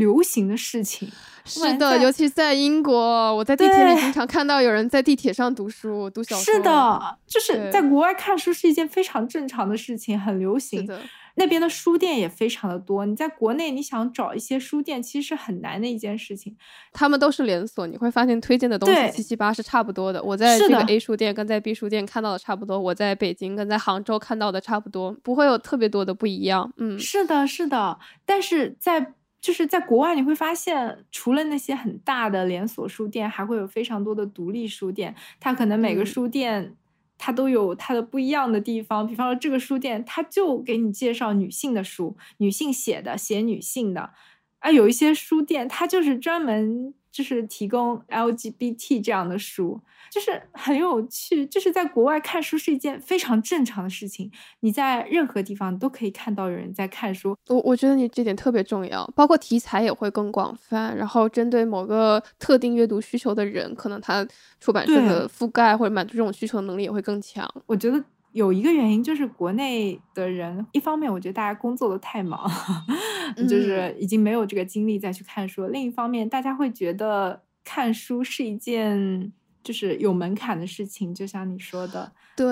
[0.00, 1.08] 流行的事情。
[1.44, 2.94] 是的，尤其在英国，
[3.34, 6.54] 我在地铁里经常看到有人在地铁上读书、读小说。
[6.54, 10.86] 是的，就是在国外看书是一件非常正常的事情，很流行。
[10.86, 11.00] 的，
[11.36, 13.06] 那边的书店也非常的多。
[13.06, 16.54] 你在国内，你想找一些书店，其实是很难的一件事情。
[16.92, 20.22] 他们都是连锁，你会发现推荐的东西七七八是差不多的。
[20.22, 26.70] 我在这个 A 书店跟在 B 书店看到的差不多，我在北京跟在杭州看到的差不多，不会有特别多的不一样。
[26.76, 27.98] 嗯，是的，是的。
[28.26, 35.14] 但是在就是在国外，你会发现，除了那些很大的连锁书店，还会有非常多的独立书店。
[35.38, 36.76] 它可能每个嗯书店。
[37.22, 44.14] 它都有它的不一样的地方，比方说这个书店，它就给你介绍女性的书，女性写的，写女性的。
[44.60, 51.46] 啊，有一些书店，它就是专门就是提供 LGBT 这样的书，就是很有趣。
[51.46, 54.30] 就是在国外看书是一件非常正常的事情，
[54.60, 57.36] 你在任何地方都可以看到有人在看书。
[57.48, 64.26] 我我觉得你这点特别重要，包括题材也会更广泛，然后针对某个特定阅读需求的人，可能他
[64.58, 67.48] 出版社的覆盖或者满足这种需求的能力也会更强。
[67.66, 68.04] 我觉得。
[68.32, 72.48] 有一个原因就是国内的人，一方面我觉得大家工作的太忙，
[73.48, 79.32] 就是已经没有这个精力再去看书；另一方面，大家会觉得看书是一件
[79.62, 82.12] 就是有门槛的事情，就像你说的。
[82.36, 82.46] 对。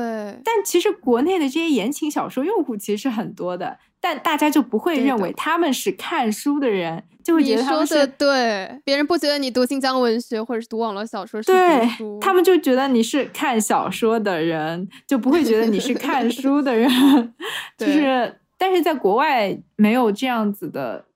[0.44, 3.78] 但其实国内的这些言情小说用户其实是很多的。
[4.00, 11.88] 但大家就不会认为他们是看书的人，就会觉得他们是对别人不觉得你读新疆文学或者是读网络小说是对，
[12.20, 16.88] 他们就觉得你是看小说的人，就不会觉得你是看 书的人。
[17.76, 21.06] 就是，但是在国外没有这样子的。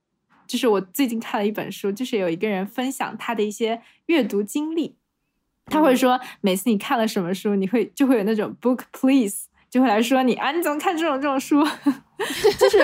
[0.48, 4.96] 就是我最近看了一本书，就是有一个人分享他的一些阅读经历，
[5.66, 9.46] 他会说每次你看了什么书，你会就会有那种 book please。
[9.70, 11.64] 就会来说你啊，你怎么看这种这种书？
[12.60, 12.78] 就是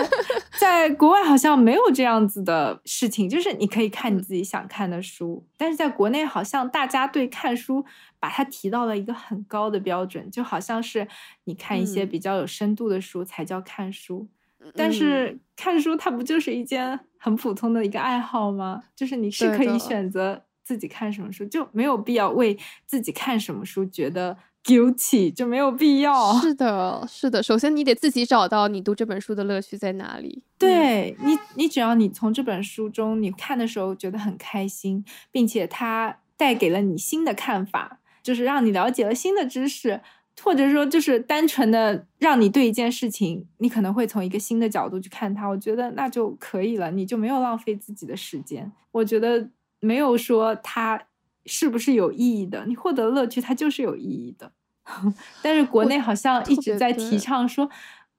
[0.58, 7.84] 在国外好像没有这样子的事情，就是你可以看你自己想看的书，但是在国内好像大家对看书
[8.18, 11.06] 把它提到了一个很高的标准，就好像是
[11.44, 14.26] 你看一些比较有深度的书才叫看书，
[14.74, 18.84] 但是看书它不就是一件很普通的一个爱好吗？
[18.96, 24.36] 就是你是可以选择自己看什么书，就没有必要为自己看什么书觉得。
[24.64, 26.38] guilty 就没有必要。
[26.40, 27.42] 是的，是的。
[27.42, 30.42] 首先，你得自己找到你读这本书的乐趣在哪里。
[30.58, 40.02] 对你，你只要你从这本书中你看的时候觉得很开心，并且它带给了你新的看法，就是让你了解了新的知识，
[40.42, 45.48] 或者说就是单纯的让你对一件事情，你可能会从一个新的角度去看它。
[45.48, 48.70] 我觉得那就可以了，你就没有浪费自己的时间。
[48.90, 49.48] 我觉得
[49.80, 51.06] 没有说它
[51.46, 54.52] 是不是有意义的，你获得乐趣，它就是有意义的。
[55.42, 57.70] 但是国内好像一直在提倡说，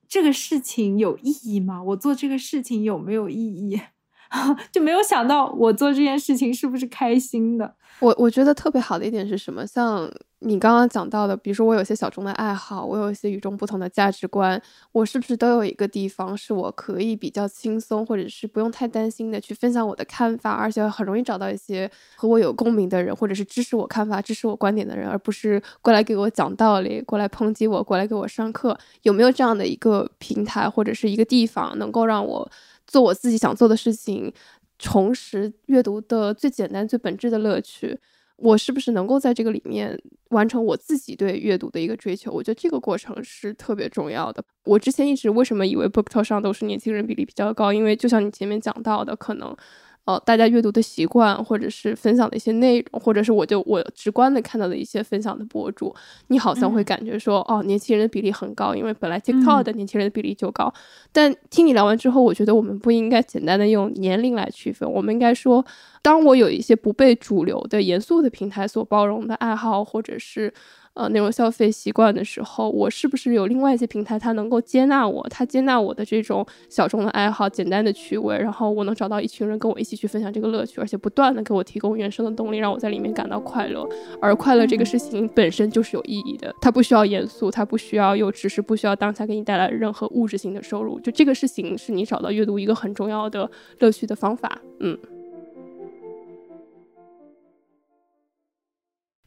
[0.08, 1.82] 这个事情有意义吗？
[1.84, 3.82] 我做这个事情有没有意义？
[4.72, 7.76] 就没有想到我做这件事情是不是开心的。
[8.00, 9.68] 我我觉得特别好的一点是什么？
[9.68, 10.10] 像
[10.40, 14.62] 你刚刚讲到的，比如说我有些小众的爱好，我有一些与众不同的价值观，
[14.94, 28.78] 我是不是都有一个地方是我可以比较轻松，或者是不用太担心的去分享我的看法，而且很容易找到一些和我有共鸣的人，或者是支持我看法、支持我观点的人，而不是过来给我讲道理、过来抨击我、过来给我上课。
[29.02, 32.50] 有没有这样的一个平台或者是一个地方，能够让我
[32.90, 34.34] 做我自己想做的事情？
[34.78, 38.00] 重拾阅读的最简单、最本质的乐趣，
[38.38, 42.32] 我是不是能够在这个里面完成我自己对阅读的一个追求？
[42.32, 44.42] 我觉得这个过程是特别重要的。
[44.64, 47.74] 我之前一直为什么以为 BookTok 上都是年轻人比例比较高？
[47.74, 49.56] 因为就像你前面讲到的，可能。
[50.10, 55.96] 呃，大家阅读的习惯，或者是分享的一些内容，或者是我就我直观的看到的一些分享的博主，
[56.30, 60.74] 你好像会感觉说，哦，年轻人的比例很高，因为本来 TikTok 的年轻人的比例就高。
[61.12, 65.64] 但听你聊完之后，我觉得我们不应该简单的用年龄来区分，我们应该说，
[66.02, 70.52] 当我有一些不被主流的严肃的平台所包容的爱好，或者是。
[70.96, 83.88] 呃，内容消费习惯的时候，我是不是有另外一些平台，它能够接纳我，它接纳我的这种小众的爱好、简单的趣味，然后我能找到一群人跟我一起去分享这个乐趣，而且不断的给我提供原生的动力，让我在里面感到快乐。
[84.22, 94.60] 而快乐这个事情本身就是有意义的，它不需要严肃，它不需要又只是不需要当下给你带来任何物质性的收入，就这个事情是你找到阅读一个很重要的乐趣的方法。
[94.80, 94.98] 嗯。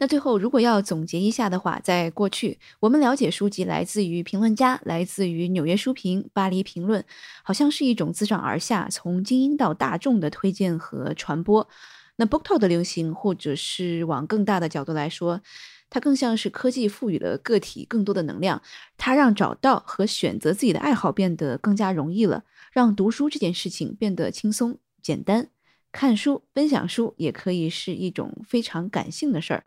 [0.03, 7.05] 那最后，如果要总结一下的话，在过去，我们了解书籍来自于评论家，来自于纽约书评、巴黎评论，
[7.45, 11.69] 好像是一种自上而下，从精英到大众的推荐和传播。
[12.17, 15.41] 那 BookTok 的流行，或者是往更大的角度来说，
[15.89, 18.61] 它更像是科技赋予了个体更多的能量，
[18.99, 22.43] 它让找到和选择自己的爱好变得更加容易了，
[22.73, 25.51] 让读书这件事情变得轻松简单。
[25.93, 29.63] 看书、分享书也可以是一种非常感性的事儿。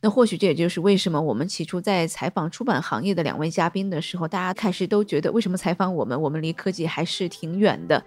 [0.00, 6.22] 那或许这也就是为什么我们起初在采访出版行业的两位嘉宾的时候，大家开始都觉得为什么采访我们？
[6.22, 8.02] 我们离科技还是挺远的。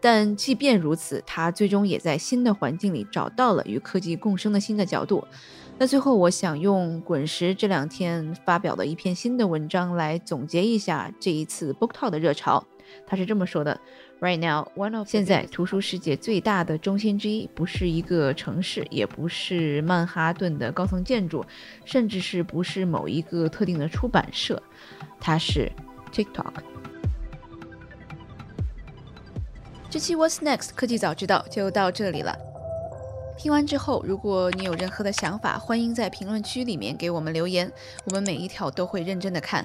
[0.00, 5.26] 但即便如此，他最终也在新的环境里找到了与科技共生的新的角度。
[5.76, 12.64] 那最后，我想用滚石这两天发表的一篇新的文章来总结一下这一次 BookTok 的热潮。
[13.06, 13.80] 他是这么说的。
[14.20, 21.44] Right now, one of 现在图书世界最大的中心之一，不是一个城市，也不是曼哈顿的高层建筑，
[21.84, 24.60] 甚至是不是某一个特定的出版社，
[25.20, 25.70] 它是
[26.12, 26.52] TikTok。
[29.88, 32.36] 这期 What's Next 科技早知道就到这里了。
[33.38, 37.70] 听完之后，如果你有任何的想法，欢迎在评论区里面给我们留言，
[38.06, 39.64] 我们每一条都会认真的看。